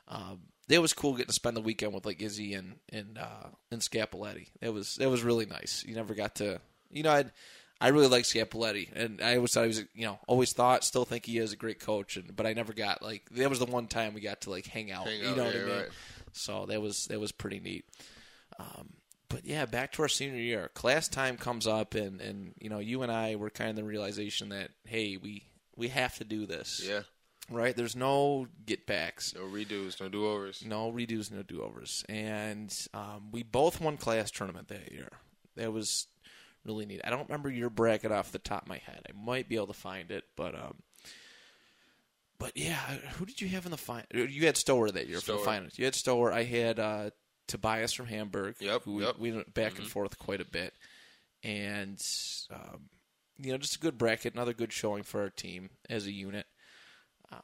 [0.07, 3.49] um, it was cool getting to spend the weekend with like Izzy and and uh,
[3.71, 4.47] and Scapoletti.
[4.61, 5.83] It was it was really nice.
[5.87, 6.59] You never got to
[6.91, 7.25] you know I
[7.83, 11.03] I really like Scapoletti, and I always thought he was you know always thought still
[11.03, 13.65] think he is a great coach, and but I never got like that was the
[13.65, 15.05] one time we got to like hang out.
[15.05, 15.75] Hang you out, know what yeah, I mean?
[15.75, 15.89] right.
[16.31, 17.83] So that was that was pretty neat.
[18.57, 18.93] Um,
[19.27, 20.71] but yeah, back to our senior year.
[20.73, 23.83] Class time comes up, and and you know, you and I were kind of the
[23.83, 25.43] realization that hey, we
[25.75, 26.81] we have to do this.
[26.87, 27.01] Yeah.
[27.49, 27.75] Right.
[27.75, 29.35] There's no get backs.
[29.35, 30.63] No redos, no do overs.
[30.65, 32.05] No redos, no do overs.
[32.07, 35.09] And um, we both won class tournament that year.
[35.57, 36.07] That was
[36.65, 37.01] really neat.
[37.03, 39.01] I don't remember your bracket off the top of my head.
[39.09, 40.75] I might be able to find it, but um,
[42.39, 42.75] but yeah,
[43.17, 44.05] who did you have in the final?
[44.13, 45.73] You had Stower that year for the finals.
[45.77, 46.31] You had Stower.
[46.31, 47.09] I had uh,
[47.47, 48.55] Tobias from Hamburg.
[48.59, 49.17] Yep, who we- yep.
[49.17, 49.91] we went back and Mhm.
[49.91, 50.73] forth quite a bit,
[51.43, 52.01] and
[52.51, 52.89] um,
[53.37, 56.45] you know, just a good bracket, another good showing for our team as a unit.
[57.31, 57.41] Um,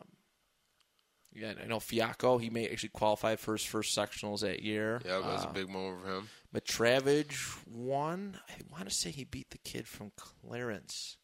[1.33, 2.37] yeah, I know Fiaco.
[2.41, 5.01] He may actually qualify for his first sectionals that year.
[5.05, 6.29] Yeah, that was Uh, a big moment for him.
[6.53, 8.39] Matravage won.
[8.49, 11.17] I want to say he beat the kid from Clarence,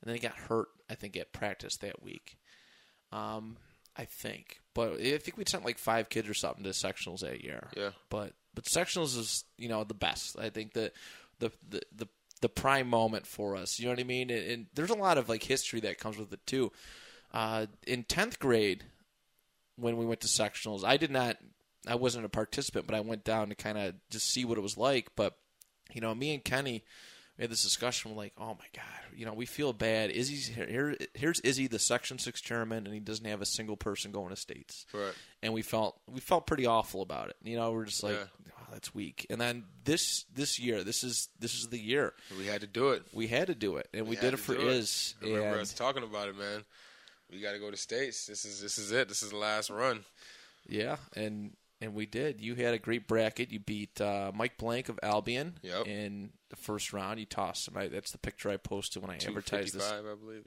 [0.00, 0.68] and then he got hurt.
[0.88, 2.36] I think at practice that week.
[3.10, 3.56] Um,
[3.96, 7.42] I think, but I think we sent like five kids or something to sectionals that
[7.42, 7.68] year.
[7.76, 7.90] Yeah.
[8.10, 10.38] But but sectionals is you know the best.
[10.38, 10.92] I think the
[11.38, 12.08] the the the,
[12.40, 13.78] the prime moment for us.
[13.78, 14.30] You know what I mean?
[14.30, 16.72] And, and there's a lot of like history that comes with it too.
[17.32, 18.84] Uh, in tenth grade,
[19.76, 21.36] when we went to sectionals, I did not.
[21.86, 24.62] I wasn't a participant, but I went down to kind of just see what it
[24.62, 25.10] was like.
[25.16, 25.36] But
[25.92, 26.82] you know, me and Kenny
[27.36, 28.12] we had this discussion.
[28.12, 28.84] We're like, oh my god,
[29.16, 30.10] you know, we feel bad.
[30.10, 30.66] Izzy's here.
[30.66, 34.30] here here's Izzy, the Section Six chairman, and he doesn't have a single person going
[34.30, 35.12] to states Right.
[35.42, 37.36] and we felt we felt pretty awful about it.
[37.42, 38.24] You know, we're just like, Yeah.
[38.56, 39.26] wow, that's weak.
[39.30, 42.90] And then this this year, this is this is the year We had to do
[42.90, 43.02] it.
[43.12, 44.60] we had to do it, and we, had did it for it.
[44.60, 45.14] Iz.
[45.20, 46.64] I remember and us talking about it, man.
[47.32, 48.26] We got to go to states.
[48.26, 49.08] This is this is it.
[49.08, 50.04] This is the last run.
[50.68, 52.40] yeah, and and we did.
[52.40, 53.50] You had a great bracket.
[53.50, 55.86] You beat uh, Mike Blank of Albion Yep.
[55.86, 57.18] in the first round.
[57.20, 57.76] You tossed him.
[57.76, 59.90] I, that's the picture I posted when I advertised this.
[59.90, 60.44] I believe.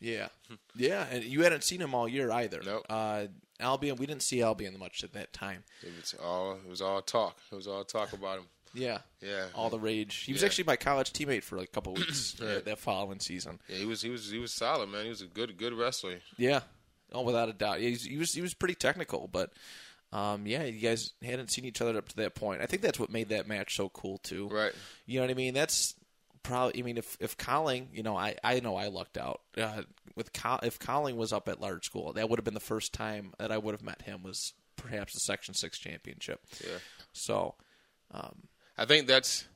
[0.00, 0.28] Yeah,
[0.76, 2.60] yeah, and you hadn't seen him all year either.
[2.64, 2.84] Nope.
[2.90, 3.26] Uh,
[3.60, 5.64] Albion, we didn't see Albion much at that time.
[5.82, 7.38] It was all it was all talk.
[7.50, 8.44] It was all talk about him.
[8.76, 9.44] Yeah, Yeah.
[9.54, 10.24] all the rage.
[10.24, 10.46] He was Yeah.
[10.46, 12.64] actually my college teammate for like a couple weeks Right.
[12.64, 13.60] that, following season.
[13.68, 15.04] Yeah, he was he was he was solid, man.
[15.04, 16.18] He was a good good wrestler.
[16.36, 16.62] Yeah,
[17.12, 17.80] oh, without a doubt.
[17.80, 19.52] Yeah, he was he was pretty technical, but
[20.14, 22.62] um, yeah, you guys hadn't seen each other up to that point.
[22.62, 24.48] I think that's what made that match so cool too.
[24.48, 24.72] Right.
[25.06, 25.54] You know what I mean?
[25.54, 25.94] That's
[26.44, 26.80] probably.
[26.80, 29.82] I mean, if if Colling, you know, I I know I lucked out uh,
[30.14, 32.92] with Col- if Colling was up at large school, that would have been the first
[32.94, 34.22] time that I would have met him.
[34.22, 36.40] Was perhaps the Section Six championship.
[36.62, 36.78] Yeah.
[37.12, 37.56] So
[38.76, 39.46] I think that's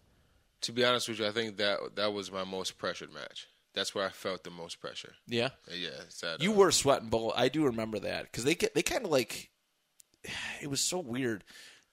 [0.62, 3.46] to be honest with you, I think that that was my most pressured match.
[3.74, 5.14] That's where I felt the most pressure.
[5.28, 5.90] yeah, Yeah,
[6.22, 7.32] that, You uh, were sweating bull.
[7.36, 9.50] I do remember that because they get they kind of like
[10.62, 11.44] it was so weird.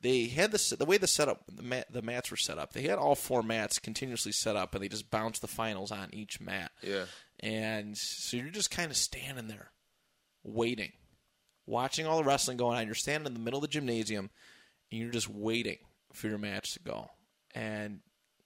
[0.02, 2.74] They had the the way the setup the mat, the mats were set up.
[2.74, 6.10] They had all four mats continuously set up, and they just bounced the finals on
[6.14, 6.72] each mat.
[6.84, 7.06] Yeah.
[7.40, 9.72] And so you're just kind of standing there,
[10.44, 10.92] waiting,
[11.66, 12.86] watching all the wrestling going on.
[12.86, 14.30] You're standing in the middle of the gymnasium,
[14.92, 15.78] and you're just waiting
[16.14, 17.10] for your match to go.
[17.56, 18.02] And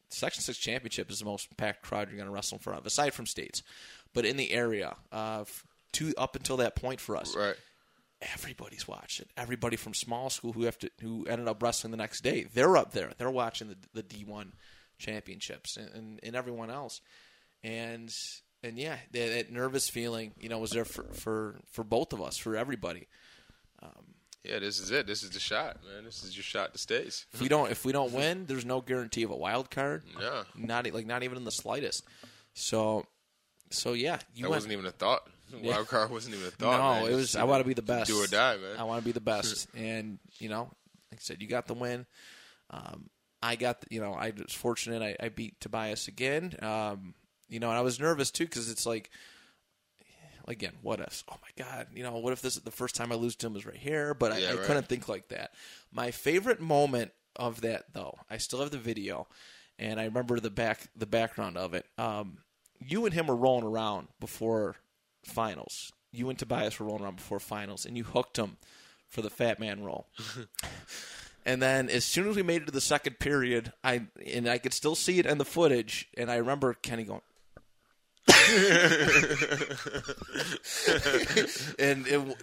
[0.09, 2.85] Section Six Championship is the most packed crowd you're going to wrestle in front of,
[2.85, 3.63] aside from states.
[4.13, 5.45] But in the area, uh,
[5.93, 7.55] to up until that point for us, Right.
[8.21, 9.27] Everybody's watching.
[9.37, 12.77] Everybody from small school who have to who ended up wrestling the next day, they're
[12.77, 13.11] up there.
[13.17, 14.53] They're watching the the D one
[14.97, 17.01] championships and, and, and everyone else.
[17.63, 18.13] And
[18.63, 22.21] and yeah, that, that nervous feeling, you know, was there for, for for both of
[22.21, 23.07] us, for everybody.
[23.81, 25.07] Um, yeah, this is it.
[25.07, 26.05] This is the shot, man.
[26.05, 27.25] This is your shot to stays.
[27.33, 30.03] If we don't if we don't win, there's no guarantee of a wild card.
[30.19, 30.43] Yeah.
[30.55, 32.03] Not like not even in the slightest.
[32.53, 33.05] So
[33.69, 35.27] so yeah, you That went, wasn't even a thought.
[35.63, 36.77] Wild card wasn't even a thought.
[36.77, 37.11] no, man.
[37.11, 37.35] it was.
[37.35, 38.09] I want to be the best.
[38.09, 38.77] Do or die, man.
[38.77, 40.63] I want to be the best, and you know,
[41.11, 42.05] like I said, you got the win.
[42.71, 43.09] Um,
[43.41, 45.01] I got, the, you know, I was fortunate.
[45.01, 46.55] I, I beat Tobias again.
[46.61, 47.13] Um,
[47.47, 49.09] you know, and I was nervous too because it's like,
[50.47, 51.23] again, what if?
[51.31, 53.47] Oh my God, you know, what if this is the first time I lose to
[53.47, 54.13] him is right here?
[54.13, 54.63] But I, Yeah, I right.
[54.63, 55.51] couldn't think like that.
[55.91, 59.27] My favorite moment of that, though, I still have the video,
[59.77, 61.85] and I remember the back, the background of it.
[61.97, 62.39] Um,
[62.79, 64.75] you and him were rolling around before
[65.29, 65.91] finals.
[66.11, 68.57] You and Tobias were rolling around before finals, and you hooked him
[69.07, 70.07] for the Fat Man roll.
[71.45, 74.57] and then as soon as we made it to the second period, I and I
[74.57, 77.21] could still see it in the footage, and I remember Kenny going.
[81.79, 82.37] and it,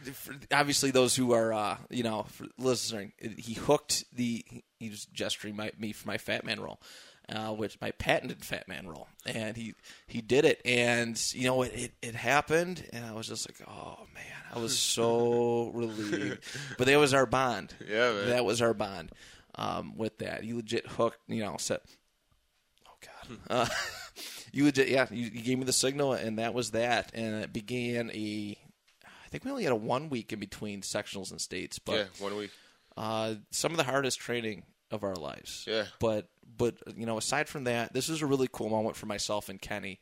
[0.53, 2.26] obviously, those who are uh, you know
[2.59, 4.45] listening, he hooked the
[4.78, 6.80] he was gesturing my, me for my Fat Man roll,
[7.29, 9.74] uh, which my patented Fat Man roll, and he
[10.07, 13.68] he did it, and you know it, it it happened, and I was just like,
[13.68, 14.24] oh man,
[14.55, 16.39] I was so relieved.
[16.79, 17.74] But that was our bond.
[17.89, 18.29] Yeah, man.
[18.29, 19.11] that was our bond.
[19.57, 21.83] Um, with that, you legit hooked, you know, set.
[22.87, 23.39] Oh God.
[23.49, 23.66] Uh,
[24.53, 25.07] you legit, yeah.
[25.11, 27.11] You, you gave me the signal, and that was that.
[27.14, 28.57] And it began a.
[29.05, 32.05] I think we only had a one week in between sectionals and states, but yeah,
[32.24, 32.51] one week.
[32.97, 35.64] uh, some of the hardest training of our lives.
[35.66, 35.87] Yeah.
[36.01, 39.49] But but you know, aside from that, this is a really cool moment for myself
[39.49, 40.01] and Kenny.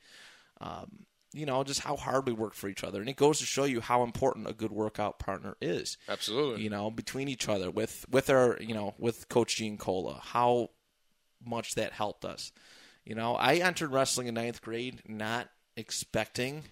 [0.61, 3.45] Um, you know, just how hard we work for each other, and it goes to
[3.45, 5.99] show you how important a good workout partner is.
[6.09, 6.63] Absolutely.
[6.63, 10.71] You know, between each other, with with our, you know, with Coach Gene Cola, how
[11.45, 12.53] much that helped us.
[13.05, 16.65] You know, I entered wrestling in ninth grade, not expecting.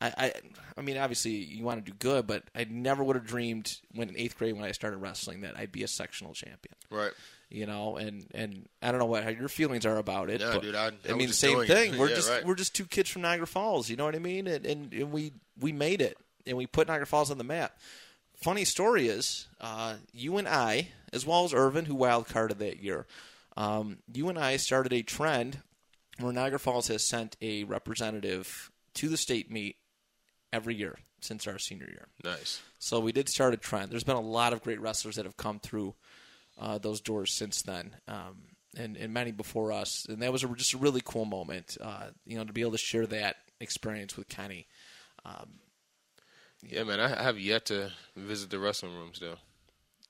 [0.00, 0.32] I, I,
[0.76, 4.08] I mean, obviously you want to do good, but I never would have dreamed when
[4.08, 7.10] in eighth grade when I started wrestling that I'd be a sectional champion right.
[7.50, 10.40] you know, and and I don't know what how your feelings are about it.
[10.40, 11.94] No, but, dude, I- I mean, same thing.
[11.94, 11.98] it.
[11.98, 12.44] We're Yeah, just right.
[12.46, 13.90] we're just two kids from Niagara Falls.
[13.90, 14.46] You know what I mean?
[14.46, 17.76] And, and, and we we made it, and we put Niagara Falls on the map.
[18.36, 22.80] Funny story is, uh, you and I, as well as Irvin, who wild carded that
[22.80, 23.04] year,
[23.56, 25.60] um, you and I started a trend
[26.20, 29.74] where Niagara Falls has sent a representative to the state meet
[30.52, 32.08] every year since our senior year.
[32.24, 32.60] Nice.
[32.78, 33.90] So we did start a trend.
[33.90, 35.94] There's been a lot of great wrestlers that have come through
[36.58, 38.38] uh, those doors since then, um,
[38.76, 40.06] and, and many before us.
[40.08, 42.72] And that was a, just a really cool moment, uh, you know, to be able
[42.72, 44.66] to share that experience with Kenny.
[46.62, 47.00] Yeah, man.
[47.00, 49.36] I have yet to visit the wrestling rooms though.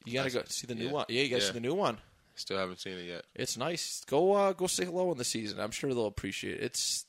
[0.05, 0.93] You got to go see the new Yeah.
[0.93, 1.07] one.
[1.09, 1.49] Yeah, you got to Yeah.
[1.49, 1.99] see the new one.
[2.37, 3.25] Still haven't seen it yet.
[3.35, 4.05] It's nice.
[4.07, 5.59] Go uh, go say hello in the season.
[5.61, 6.63] I'm sure they'll appreciate it.
[6.63, 7.05] It's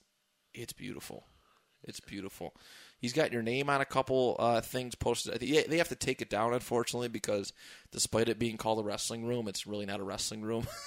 [0.54, 1.24] it's beautiful.
[1.84, 2.54] It's beautiful.
[3.00, 5.40] He's got your name on a couple uh, things posted.
[5.40, 7.54] They have to take it down, unfortunately, because
[7.92, 10.68] despite it being called a wrestling room, it's really not a wrestling room.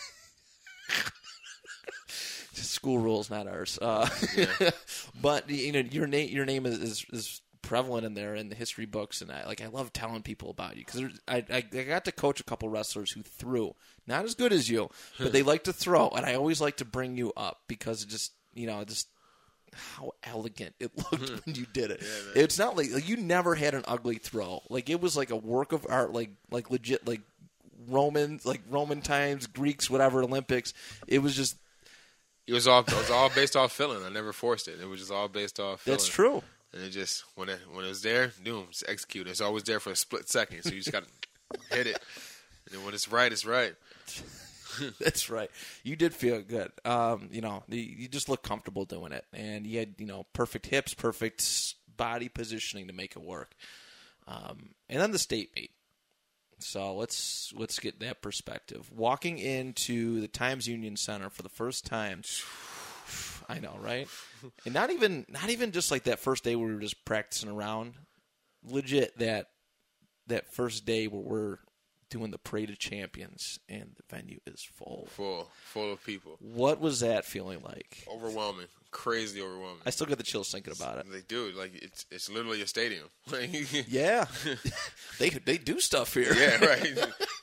[2.52, 3.78] School rules, not ours.
[3.80, 4.08] Uh,
[5.20, 8.54] but you know, your name your name is, is is prevalent in there in the
[8.54, 11.82] history books, and I like I love telling people about you because I, I I
[11.84, 13.74] got to coach a couple wrestlers who threw
[14.06, 16.84] not as good as you, but they like to throw, and I always like to
[16.84, 19.08] bring you up because it just you know just
[19.74, 21.36] how elegant it looked hmm.
[21.44, 22.02] when you did it.
[22.34, 24.62] it's not like, like you never had an ugly throw.
[24.68, 27.20] Like it was like a work of art, like like legit like
[27.88, 30.74] Roman like Roman times, Greeks, whatever, Olympics.
[31.06, 31.56] It was just
[32.46, 34.04] It was all it was all based off feeling.
[34.04, 34.80] I never forced it.
[34.80, 35.82] It was just all based off.
[35.82, 35.96] Feeling.
[35.96, 36.42] that's true.
[36.72, 39.26] And it just when it when it was there, boom, just execute.
[39.26, 41.98] It's always there for a split second, so you just got to hit it.
[42.66, 43.74] And then when it's right, it's right.
[45.00, 45.50] That's right.
[45.82, 46.72] You did feel good.
[46.84, 50.66] Um, you know, you just look comfortable doing it, and you had you know perfect
[50.66, 53.54] hips, perfect body positioning to make it work.
[54.26, 55.70] Um, and then the state meet.
[56.58, 58.90] So let's let's get that perspective.
[58.92, 62.22] Walking into the Times Union Center for the first time.
[63.48, 64.08] I know, right?
[64.64, 67.48] And not even not even just like that first day where we were just practicing
[67.48, 67.94] around.
[68.64, 69.50] Legit that
[70.26, 71.58] that first day where we're
[72.12, 75.08] doing the parade of champions and the venue is full.
[75.12, 76.36] Full, full of people.
[76.40, 78.04] What was that feeling like?
[78.06, 79.80] Overwhelming, crazy overwhelming.
[79.86, 81.06] I still get the chills thinking about it.
[81.10, 83.06] They do like it's it's literally a stadium.
[83.88, 84.26] Yeah,
[85.18, 86.34] they they do stuff here.
[86.34, 86.98] yeah, right.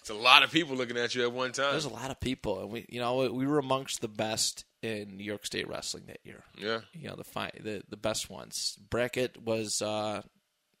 [0.00, 1.72] it's a lot of people looking at you at one time.
[1.72, 5.16] There's a lot of people, and we you know we were amongst the best in
[5.16, 6.44] New York State wrestling that year.
[6.56, 8.78] yeah, You know the fi- the the best ones.
[8.90, 10.22] Bracket was uh,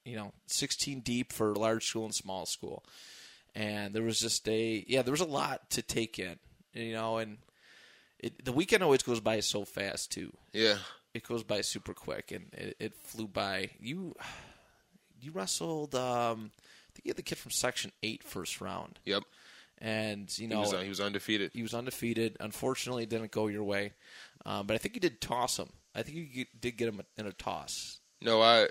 [0.08, 2.84] you know 16 deep for large school and small school,
[3.54, 6.38] and there was just a yeah there was a lot to take in.
[6.74, 7.38] You know, and
[8.18, 10.32] it, the weekend always goes by so fast too.
[10.52, 10.76] yeah.
[11.14, 13.70] it goes by super quick and it, it flew by.
[13.80, 14.14] You
[15.20, 18.98] you wrestled um I think you had the kid from section 8 first round.
[19.04, 19.22] Yep.
[19.80, 21.52] And you He know was uh, he was undefeated.
[21.54, 22.36] he was undefeated.
[22.40, 23.92] Unfortunately, it didn't go your way.
[24.44, 25.68] Um, but I think you did toss him.
[25.94, 27.98] I think you did get him in a toss.
[28.20, 28.68] No, I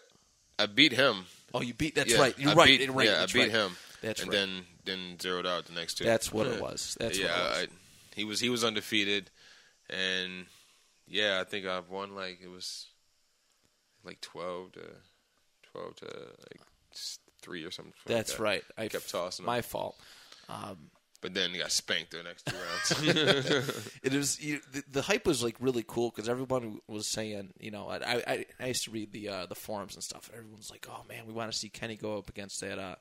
[0.59, 1.25] I beat him.
[1.53, 1.95] Oh, you beat.
[1.95, 2.37] That's Yeah, right.
[2.39, 2.67] You're I right.
[2.67, 3.07] Beat, You're right.
[3.07, 3.51] Yeah, That's I beat right.
[3.51, 3.75] him.
[4.01, 4.39] That's and right.
[4.39, 6.03] And then then zeroed out the next two.
[6.03, 6.95] That's what it was.
[6.99, 7.57] That's yeah, what it was.
[7.57, 7.67] I,
[8.15, 9.29] he was he was undefeated,
[9.89, 10.45] and
[11.07, 12.87] yeah, I think I've won like it was
[14.03, 14.81] like twelve to
[15.71, 16.61] twelve to like
[17.41, 17.93] three or something.
[18.05, 18.39] like That's that.
[18.43, 18.63] right.
[18.77, 19.47] I kept tossing him.
[19.47, 19.95] My fault.
[20.49, 20.89] Um,
[21.19, 23.91] But then he got spanked the next two rounds.
[24.03, 27.71] It was you, the, the hype was like really cool because everyone was saying, you
[27.71, 30.29] know, I, I I used to read the uh, the forums and stuff.
[30.29, 32.77] And everyone's like, oh man, we want to see Kenny go up against that.
[32.77, 32.95] Uh,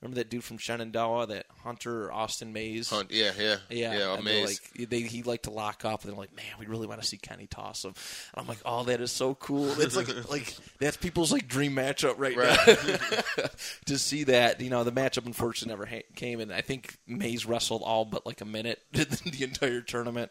[0.00, 2.90] remember that dude from Shenandoah, that Hunter Austin Mays?
[2.90, 4.14] Hunt, yeah, yeah, Yeah, yeah.
[4.14, 6.86] and they're like they he liked to lock up, and they're like, "Man, we really
[6.86, 7.94] want to see Kenny toss him."
[8.32, 9.80] And I'm like, "Oh, that is so cool!
[9.80, 13.46] It's like like that's people's like dream matchup right, now."
[13.86, 17.46] to see that, you know, the matchup unfortunately never ha- came, and I think Mays
[17.46, 20.30] wrestled all but like a minute the entire tournament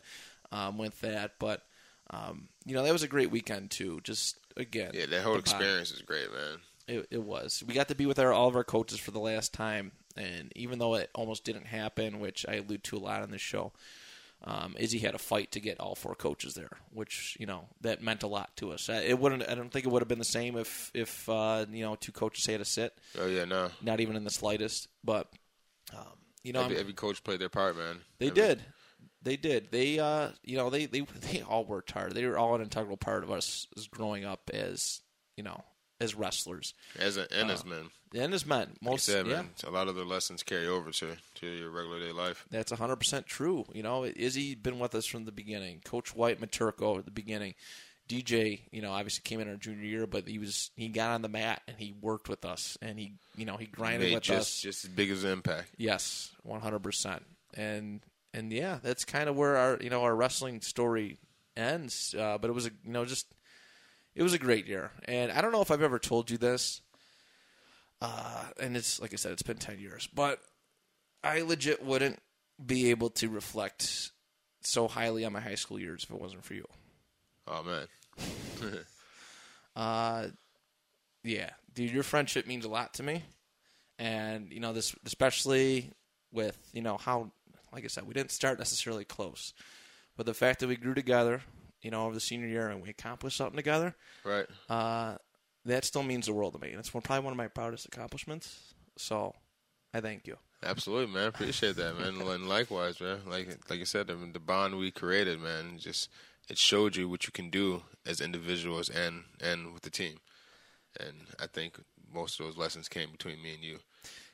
[0.52, 1.34] um, with that.
[1.40, 1.64] But
[2.10, 4.02] um, you know, that was a great weekend too.
[4.04, 5.42] Just again, yeah, that whole body.
[5.42, 6.60] experience is great, man.
[6.90, 7.64] It, it was.
[7.66, 10.52] We got to be with our all of our coaches for the last time, and
[10.56, 13.72] even though it almost didn't happen, which I allude to a lot on this show,
[14.44, 18.02] um, Izzy had a fight to get all four coaches there, which you know that
[18.02, 18.90] meant a lot to us.
[18.90, 19.48] It wouldn't.
[19.48, 22.12] I don't think it would have been the same if if uh, you know two
[22.12, 24.88] coaches had to sit, Oh yeah, no, not even in the slightest.
[25.04, 25.28] But
[25.96, 26.06] um,
[26.44, 27.98] you know, every, every coach played their part, man.
[28.18, 28.62] they mean, did.
[29.22, 29.72] They did.
[29.72, 32.14] They, uh, you know, they, they they all worked hard.
[32.14, 35.02] They were all an integral part of us growing up as
[35.36, 35.64] you know
[36.02, 37.90] as wrestlers as a, and as men.
[38.16, 38.70] and as men.
[38.70, 41.70] Like Most said, yeah, man, a lot of the lessons carry over to to your
[41.70, 42.46] regular day life.
[42.50, 43.66] that's hundred percent true.
[43.74, 45.82] You know, Izzy been with us from the beginning.
[45.84, 47.56] Coach White Maturko at the beginning.
[48.08, 51.22] DJ, you know, obviously came in our junior year, but he was he got on
[51.22, 54.24] the mat and he worked with us and he, you know, he grinded Made with
[54.24, 54.62] just us.
[54.62, 55.70] just as big as impact.
[55.78, 57.22] Yes, one hundred percent.
[57.54, 58.00] And
[58.34, 61.18] and yeah, that's kind of where our you know our wrestling story
[61.56, 62.16] ends.
[62.18, 63.28] Uh, but it was a you know just
[64.20, 66.82] it was a great year, and I don't know if I've ever told you this.
[68.02, 70.40] Uh, and it's like I said, it's been ten years, but
[71.24, 72.20] I legit wouldn't
[72.64, 74.12] be able to reflect
[74.62, 76.66] so highly on my high school years if it wasn't for you.
[77.48, 77.88] Oh man,
[79.76, 80.28] Uh,
[81.24, 83.24] yeah, dude, your friendship means a lot to me,
[83.98, 85.94] and you know this, especially
[86.34, 87.32] with you know how,
[87.72, 89.54] like I said, we didn't start necessarily close,
[90.18, 91.42] but the fact that we grew together,
[91.82, 94.46] you know, over the senior year and we accomplished something together, right?
[94.70, 95.16] uh,
[95.66, 96.70] that still means the world to me.
[96.70, 98.74] And it's one, probably one of my proudest accomplishments.
[98.98, 99.36] So,
[99.94, 100.38] I thank you.
[100.64, 101.28] Absolutely, man.
[101.28, 102.22] Appreciate that, man.
[102.28, 103.20] and likewise, man.
[103.28, 106.10] Like like I said, the, the bond we created, man, just
[106.50, 110.18] it showed you what you can do as individuals and and with the team.
[111.00, 111.80] And I think
[112.14, 113.80] most of those lessons came between me and you.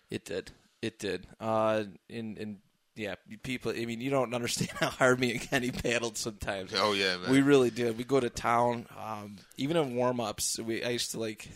[0.09, 0.51] It did.
[0.81, 1.27] It did.
[1.39, 2.57] Uh, and and
[2.95, 3.73] yeah, people.
[3.75, 6.73] I mean, you don't understand how hard me and Kenny battled sometimes.
[6.75, 7.29] Oh yeah, man.
[7.29, 7.97] We really did.
[7.97, 8.87] We go to town.
[8.97, 11.47] Um, even in warm ups, we I used to like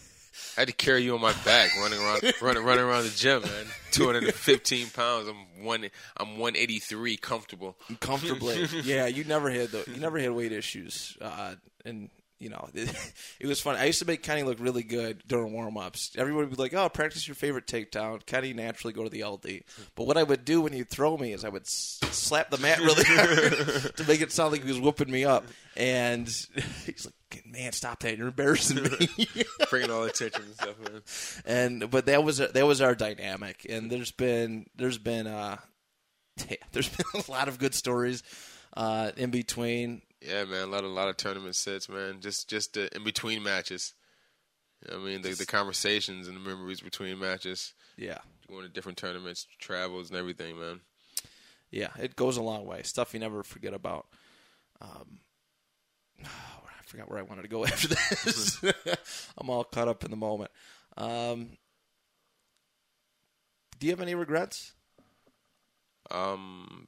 [0.57, 3.41] I had to carry you on my back, running around, running, running around the gym,
[3.41, 3.65] man.
[3.91, 5.27] Two hundred and fifteen pounds.
[5.27, 5.89] I'm one.
[6.17, 7.77] I'm one eighty three, comfortable.
[7.99, 8.65] comfortably.
[8.83, 12.09] yeah, you never had the you never had weight issues, uh, and
[12.39, 12.93] you know it,
[13.39, 13.75] it was fun.
[13.75, 16.11] I used to make Kenny look really good during warm ups.
[16.17, 19.63] Everybody would be like, "Oh, practice your favorite takedown." Kenny naturally go to the LD,
[19.95, 22.57] but what I would do when he'd throw me is I would s- slap the
[22.57, 26.27] mat really hard to make it sound like he was whooping me up, and
[26.85, 28.17] he's like, "Man, stop that!
[28.17, 29.27] You're embarrassing me."
[29.69, 31.01] bringing all the attention and stuff, man.
[31.45, 35.57] and but that was that was our dynamic and there's been there's been uh
[36.49, 38.23] yeah, there's been a lot of good stories
[38.75, 40.63] uh in between Yeah, man.
[40.63, 42.19] A lot of a lot of tournament sets, man.
[42.21, 43.93] Just just the in between matches.
[44.85, 48.69] You know I mean, the, the conversations and the memories between matches, yeah going to
[48.69, 50.79] different tournaments, travels, and everything, man.
[51.69, 54.07] yeah it goes a long way stuff you never forget about
[54.81, 55.19] um
[56.23, 58.61] I forgot where I wanted to go after this.
[59.37, 60.49] I'm all caught up in the moment.
[60.97, 61.51] Um,
[63.77, 64.73] do you have any regrets?
[66.09, 66.87] Um,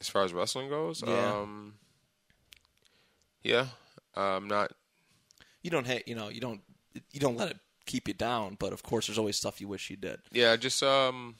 [0.00, 1.40] as far as wrestling goes, Yeah.
[1.40, 1.74] um,
[3.44, 3.66] yeah,
[4.16, 4.72] I'm not.
[5.62, 6.60] You don't hate, you know, you don't,
[7.12, 8.56] you don't let it keep you down.
[8.58, 10.18] But of course, there's always stuff you wish you did.
[10.32, 11.36] Yeah, just um,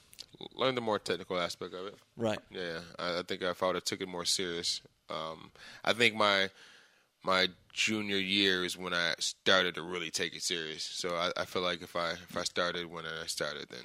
[0.55, 1.97] learn the more technical aspect of it.
[2.17, 2.39] Right.
[2.51, 4.81] Yeah, I, I think if I would have took it more serious,
[5.11, 5.51] um,
[5.85, 6.51] I think my
[7.25, 10.83] my junior year is when I started to really take it serious.
[10.83, 13.85] So I, I feel like if I if I started when I started, then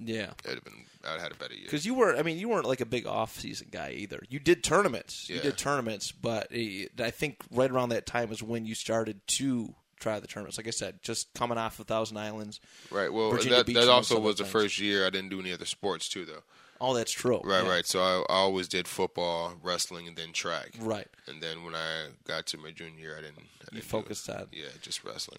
[0.00, 0.30] Yeah.
[0.44, 1.64] it'd have been I'd have had a better year.
[1.64, 4.22] Because you were, I mean, you weren't like a big off-season guy either.
[4.30, 5.28] You did tournaments.
[5.28, 9.26] You did tournaments, but eh, I think right around that time is when you started
[9.28, 10.56] to try the tournaments.
[10.56, 12.58] Like I said, just coming off of Thousand Islands.
[12.90, 13.12] Right.
[13.12, 15.66] Well, Virginia that Beach that also was the first year I didn't do any other
[15.66, 16.42] sports too, though.
[16.80, 17.40] Oh, that's true.
[17.44, 17.70] Right, Yeah.
[17.70, 17.86] right.
[17.86, 20.70] So I, I always did football, wrestling, and then track.
[20.80, 21.06] Right.
[21.28, 23.38] And then when I got to my junior year, I didn't.
[23.38, 24.46] I You didn't do- focused on.
[24.52, 25.38] Yeah, just wrestling.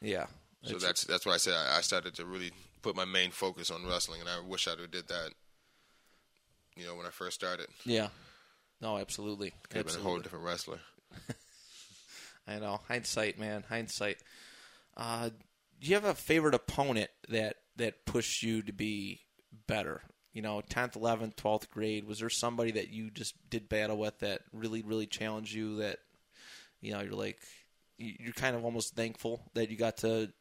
[0.00, 0.26] Yeah.
[0.62, 2.52] So It's- that's that's why I said I, I started to really
[2.82, 5.30] put my main focus on wrestling, and I wish I'd have did that.
[6.76, 8.08] You know, when I first started, Yeah.
[8.80, 9.52] No, absolutely.
[9.68, 10.80] could have been a whole different wrestler.
[12.46, 12.80] I know.
[12.88, 13.64] Hindsight, man.
[13.68, 14.16] Hindsight.
[14.96, 15.28] Uh,
[15.80, 19.20] do you have a favorite opponent that that pushed you to be
[19.66, 20.02] better?
[20.32, 22.04] You know, tenth, eleventh, twelfth grade.
[22.06, 25.76] Was there somebody that you just did battle with that really, really challenged you?
[25.76, 25.98] That
[26.80, 27.38] you know, you're like,
[27.98, 30.32] you're kind of almost thankful that you got to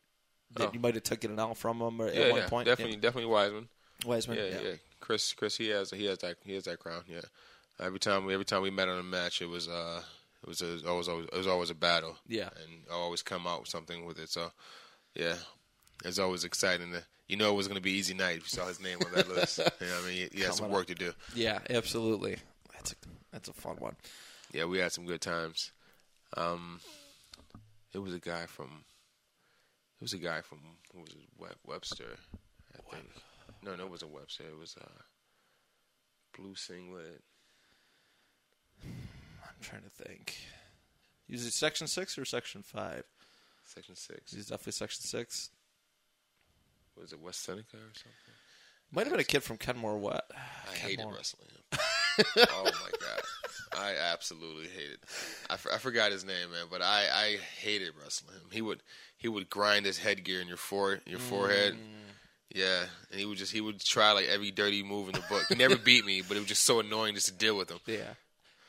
[0.55, 0.71] that Oh.
[0.73, 2.65] you might have taken an L from him or Yeah, at one yeah, point.
[2.65, 3.69] definitely, definitely Wiseman.
[4.05, 4.37] Wiseman.
[4.37, 7.03] Yeah, yeah, Chris, Chris, he has he has that he has that crown.
[7.07, 7.21] Yeah.
[7.79, 10.01] Every time we every time we met on a match, it was uh
[10.41, 12.17] it was, a, always, always it was always a battle.
[12.27, 12.49] Yeah.
[12.63, 14.29] and I always come out with something with it.
[14.29, 14.51] So,
[15.13, 15.35] yeah,
[16.05, 16.93] it's always exciting.
[16.93, 18.99] To, you know, it was going to be easy night if you saw his name
[19.05, 19.59] on that list.
[19.81, 21.11] You know, what I mean, he, he had some work to do.
[21.35, 22.37] Yeah, absolutely.
[22.73, 22.95] That's a,
[23.33, 23.95] that's a fun one.
[24.53, 25.71] Yeah, we had some good times.
[26.37, 26.79] Um,
[27.93, 28.83] it was a guy from.
[29.99, 30.59] It was a guy from
[30.93, 32.15] who was it, Webster,
[32.73, 33.09] I think.
[33.61, 34.43] No, no, it wasn't Webster.
[34.43, 35.01] It was uh,
[36.37, 37.21] Blue Singlet.
[38.81, 40.37] I'm trying to think.
[41.27, 43.03] Is it section six or section five?
[43.65, 44.33] Section six.
[44.33, 45.49] He's definitely section six.
[46.99, 48.33] Was it West Seneca or something?
[48.91, 49.97] Might have been a kid from Kenmore.
[49.97, 50.29] What?
[50.33, 51.79] I hated wrestling him.
[52.49, 53.21] oh my god,
[53.77, 54.99] I absolutely hated.
[55.49, 58.49] I, f- I forgot his name, man, but I, I hated wrestling him.
[58.51, 58.81] He would
[59.20, 61.74] he would grind his headgear in your fore your forehead.
[61.74, 61.78] Mm.
[62.55, 65.43] Yeah, and he would just he would try like every dirty move in the book.
[65.49, 67.80] He never beat me, but it was just so annoying just to deal with him.
[67.86, 68.13] Yeah.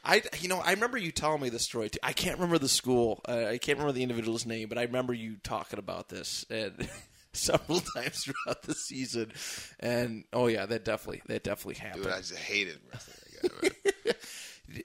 [0.02, 1.90] I, you know, I remember you telling me this story.
[1.90, 1.98] Too.
[2.02, 3.20] I can't remember the school.
[3.28, 6.88] Uh, I can't remember the individual's name, but I remember you talking about this and
[7.32, 9.32] several times throughout the season.
[9.78, 12.04] And oh yeah, that definitely that definitely happened.
[12.04, 13.72] Dude, I just hated wrestling.
[14.02, 14.12] Guy.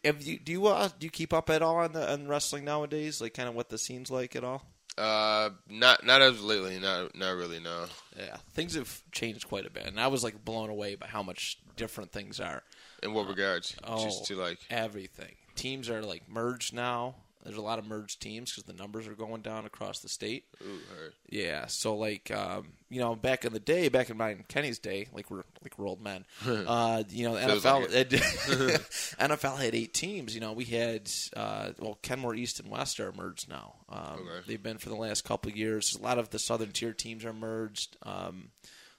[0.06, 2.66] Have you do you uh, do you keep up at all on the on wrestling
[2.66, 3.22] nowadays?
[3.22, 4.64] Like kind of what the scene's like at all?
[4.98, 6.80] Uh, not not as lately.
[6.80, 7.60] Not not really.
[7.60, 7.86] No.
[8.18, 11.24] Yeah, things have changed quite a bit, and I was like blown away by how
[11.24, 12.64] much different things are.
[13.04, 13.76] In what regards?
[13.84, 14.60] Oh, Just to like.
[14.70, 15.36] everything.
[15.56, 17.16] Teams are like merged now.
[17.46, 20.46] There's a lot of merged teams because the numbers are going down across the state.
[20.62, 21.14] Ooh, heard.
[21.30, 25.08] Yeah, so like um, you know, back in the day, back in mine Kenny's day,
[25.14, 26.26] like we're like we're old men.
[26.48, 27.88] uh, you know, NFL
[29.20, 30.36] NFL had eight teams.
[30.36, 33.76] You know, we had uh, well, Kenmore East and West are merged now.
[33.90, 34.48] Um, Okay.
[34.48, 35.96] They've been for the last couple of years.
[35.96, 37.98] A lot of the Southern Tier teams are merged.
[38.04, 38.50] Um,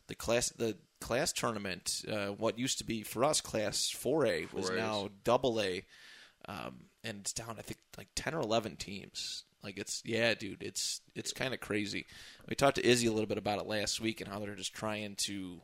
[0.09, 4.71] the class the class tournament, uh, what used to be for us Class 4A, was
[4.71, 4.77] 4As.
[4.77, 5.85] now Double A,
[6.49, 6.77] um,
[7.07, 9.45] and it's down I think like ten or eleven teams.
[9.63, 12.07] Like it's yeah, dude, it's it's kind of crazy.
[12.49, 14.75] We talked to Izzy a little bit about it last week and how they're just
[14.75, 15.61] trying to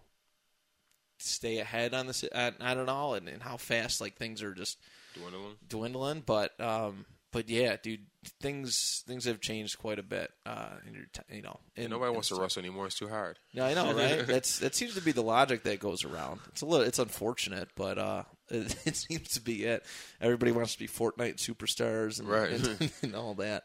[1.18, 2.24] stay ahead on this.
[2.34, 4.78] I, I don't and, and how fast like things are just
[5.14, 5.57] Dwindling.
[5.68, 6.22] dwindling.
[6.24, 8.06] But um, but yeah, dude,
[8.40, 10.30] things things have changed quite a bit.
[10.46, 12.42] Uh, in your t- you know, in, Nobody wants to stuff.
[12.42, 12.86] wrestle anymore.
[12.86, 13.38] It's too hard.
[13.54, 14.26] No, I know, right?
[14.26, 16.40] That's that seems to be the logic that goes around.
[16.48, 19.84] It's a little, it's unfortunate, but uh, it, it seems to be it.
[20.20, 22.50] Everybody wants to be Fortnite superstars, and, Right.
[22.50, 23.64] and, and all that.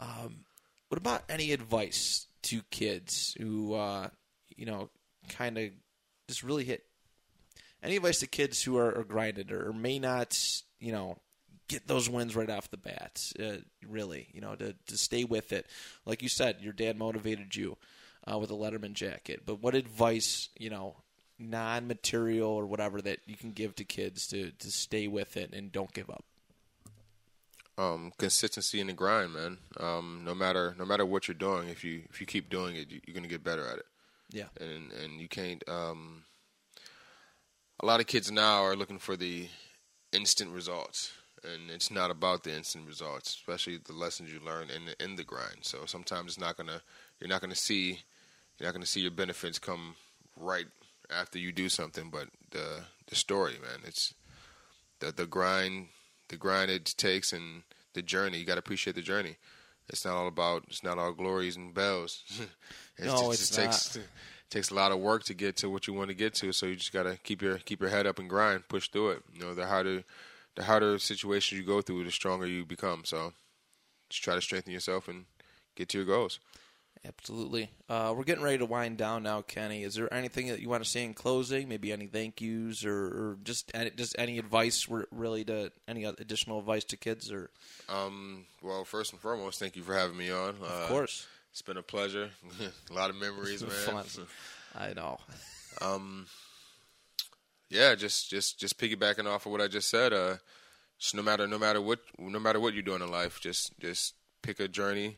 [0.00, 0.44] Um,
[0.88, 4.08] what about any advice to kids who, uh,
[4.56, 4.90] you know,
[5.28, 5.70] kind of
[6.28, 6.84] just really hit?
[7.82, 10.38] Any advice to kids who are, are grinded or may not,
[10.78, 11.18] you know,
[11.72, 13.32] get those wins right off the bat?
[13.38, 15.66] Uh, really, you know, to to stay with it.
[16.06, 17.76] Like you said, your dad motivated you
[18.30, 19.42] uh, with a Letterman jacket.
[19.44, 20.96] But what advice, you know,
[21.38, 25.72] non-material or whatever that you can give to kids to to stay with it and
[25.72, 26.24] don't give up?
[27.78, 29.58] um, consistency in the grind, man.
[29.78, 32.90] Um, no matter no matter what you're doing, if you if you keep doing it,
[32.90, 33.86] you, you're gonna get better at it.
[34.30, 34.48] Yeah.
[34.60, 35.62] And and you can't.
[35.68, 36.24] Um,
[37.80, 39.48] a lot of kids now are looking for the
[40.12, 41.12] instant results,
[41.44, 45.16] and it's not about the instant results, especially the lessons you learn in the, in
[45.16, 45.58] the grind.
[45.62, 46.82] So sometimes it's not gonna
[47.20, 48.00] you're not gonna see
[48.58, 49.96] you're not gonna see your benefits come
[50.36, 50.66] right
[51.10, 54.14] after you do something, but the the story, man, it's
[55.00, 55.88] the the grind
[56.28, 57.62] the grind it takes and
[57.92, 58.38] the journey.
[58.38, 59.36] You got to appreciate the journey.
[59.88, 60.64] It's not all about.
[60.68, 62.22] It's not all glories and bells.
[62.98, 63.98] it No, just, it's just takes
[64.50, 66.52] takes a lot of work to get to what you want to get to.
[66.52, 69.10] So you just got to keep your keep your head up and grind, push through
[69.10, 69.22] it.
[69.34, 70.04] You know, the harder
[70.56, 73.04] the harder situations you go through, the stronger you become.
[73.04, 73.32] So
[74.08, 75.24] just try to strengthen yourself and
[75.74, 76.38] get to your goals.
[77.04, 77.70] Absolutely.
[77.88, 79.82] Uh, we're getting ready to wind down now, Kenny.
[79.82, 81.68] Is there anything that you want to say in closing?
[81.68, 86.04] Maybe any thank yous or, or just any, just any advice, re- really, to any
[86.04, 87.32] additional advice to kids?
[87.32, 87.50] Or
[87.88, 90.54] Um, well, first and foremost, thank you for having me on.
[90.62, 92.30] Uh, of course, it's been a pleasure.
[92.90, 94.04] a lot of memories, man.
[94.04, 94.26] fun.
[94.76, 95.18] I know.
[95.80, 96.26] Um,
[97.72, 100.12] yeah, just just just piggybacking off of what I just said.
[100.12, 100.36] Uh,
[100.98, 104.14] just no matter no matter what no matter what you're doing in life, just just
[104.42, 105.16] pick a journey,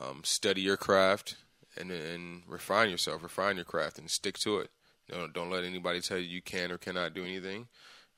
[0.00, 1.36] um, study your craft,
[1.78, 4.70] and and refine yourself, refine your craft, and stick to it.
[5.08, 7.68] You know, don't let anybody tell you you can or cannot do anything.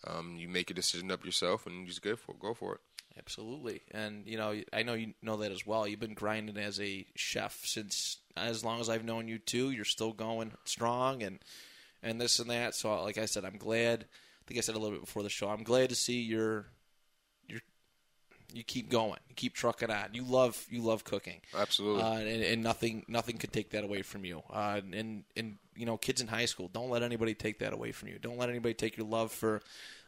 [0.06, 2.80] Um, you make a decision up yourself, and you just go for go for it.
[3.18, 5.88] Absolutely, and you know, I know you know that as well.
[5.88, 9.72] You've been grinding as a chef since as long as I've known you too.
[9.72, 11.40] You're still going strong, and
[12.06, 12.74] and this and that.
[12.74, 14.02] So, like I said, I'm glad.
[14.02, 15.48] I think I said a little bit before the show.
[15.48, 16.66] I'm glad to see your
[17.48, 17.60] your
[18.52, 20.10] you keep going, you keep trucking on.
[20.12, 22.02] You love you love cooking, Absolutely.
[22.02, 24.42] uh, and, and nothing nothing could take that away from you.
[24.50, 27.92] Uh, and and you know, kids in high school, don't let anybody take that away
[27.92, 28.18] from you.
[28.18, 29.60] Don't let anybody take your love for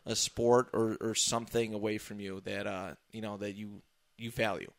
[0.07, 3.83] a sport or, or something away from you that uh you know that you
[4.17, 4.71] you value.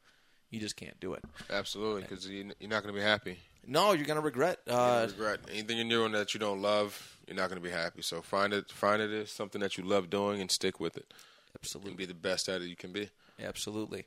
[0.50, 1.24] You just can't do it.
[1.52, 3.38] Absolutely, because you're not going to be happy.
[3.68, 4.60] No, you're gonna regret.
[4.66, 7.18] You're Uh, gonna regret anything you're doing that you don't love.
[7.28, 8.02] You're not going to be happy.
[8.02, 11.14] So find it, find it as something that you love doing, and stick with it,
[11.56, 11.92] absolutely.
[11.92, 13.10] and be the best at it you can be.
[13.40, 14.06] Absolutely.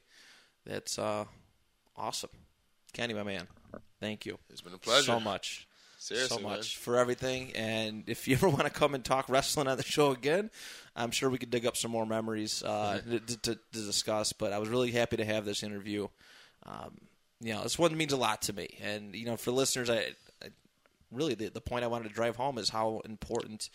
[0.66, 1.26] That's uh,
[1.96, 2.30] awesome.
[2.92, 3.46] Kenny, my man,
[4.00, 4.38] thank you.
[4.50, 5.04] It's been a pleasure.
[5.04, 5.68] So much.
[5.98, 6.56] Seriously, so man.
[6.56, 7.52] much for everything.
[7.54, 10.50] And if you ever want to come and talk wrestling on the show again,
[10.96, 14.32] I'm sure we could dig up some more memories uh, to, to, to discuss.
[14.32, 16.08] But I was really happy to have this interview.
[16.66, 16.98] Um,
[17.42, 18.78] you know, this one means a lot to me.
[18.80, 20.48] And, you know, for listeners, I, I
[21.10, 23.68] really the, the point I wanted to drive home is how important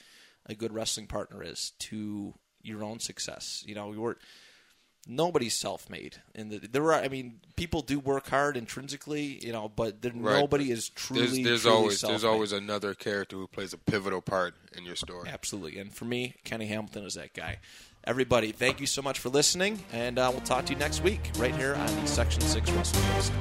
[0.45, 3.63] a good wrestling partner is to your own success.
[3.67, 4.17] You know, we were
[5.09, 6.93] nobody's self-made, and the, there are.
[7.01, 10.39] I mean, people do work hard intrinsically, you know, but there, Right.
[10.39, 11.21] nobody is truly.
[11.27, 12.13] There's, there's truly always self-made.
[12.13, 15.29] there's always another character who plays a pivotal part in your story.
[15.29, 15.79] Absolutely.
[15.79, 17.59] And for me, Kenny Hamilton is that guy.
[18.07, 21.29] Everybody, thank you so much for listening, and uh, we'll talk to you next week
[21.37, 23.31] right here on the Section 6 WrestleCast.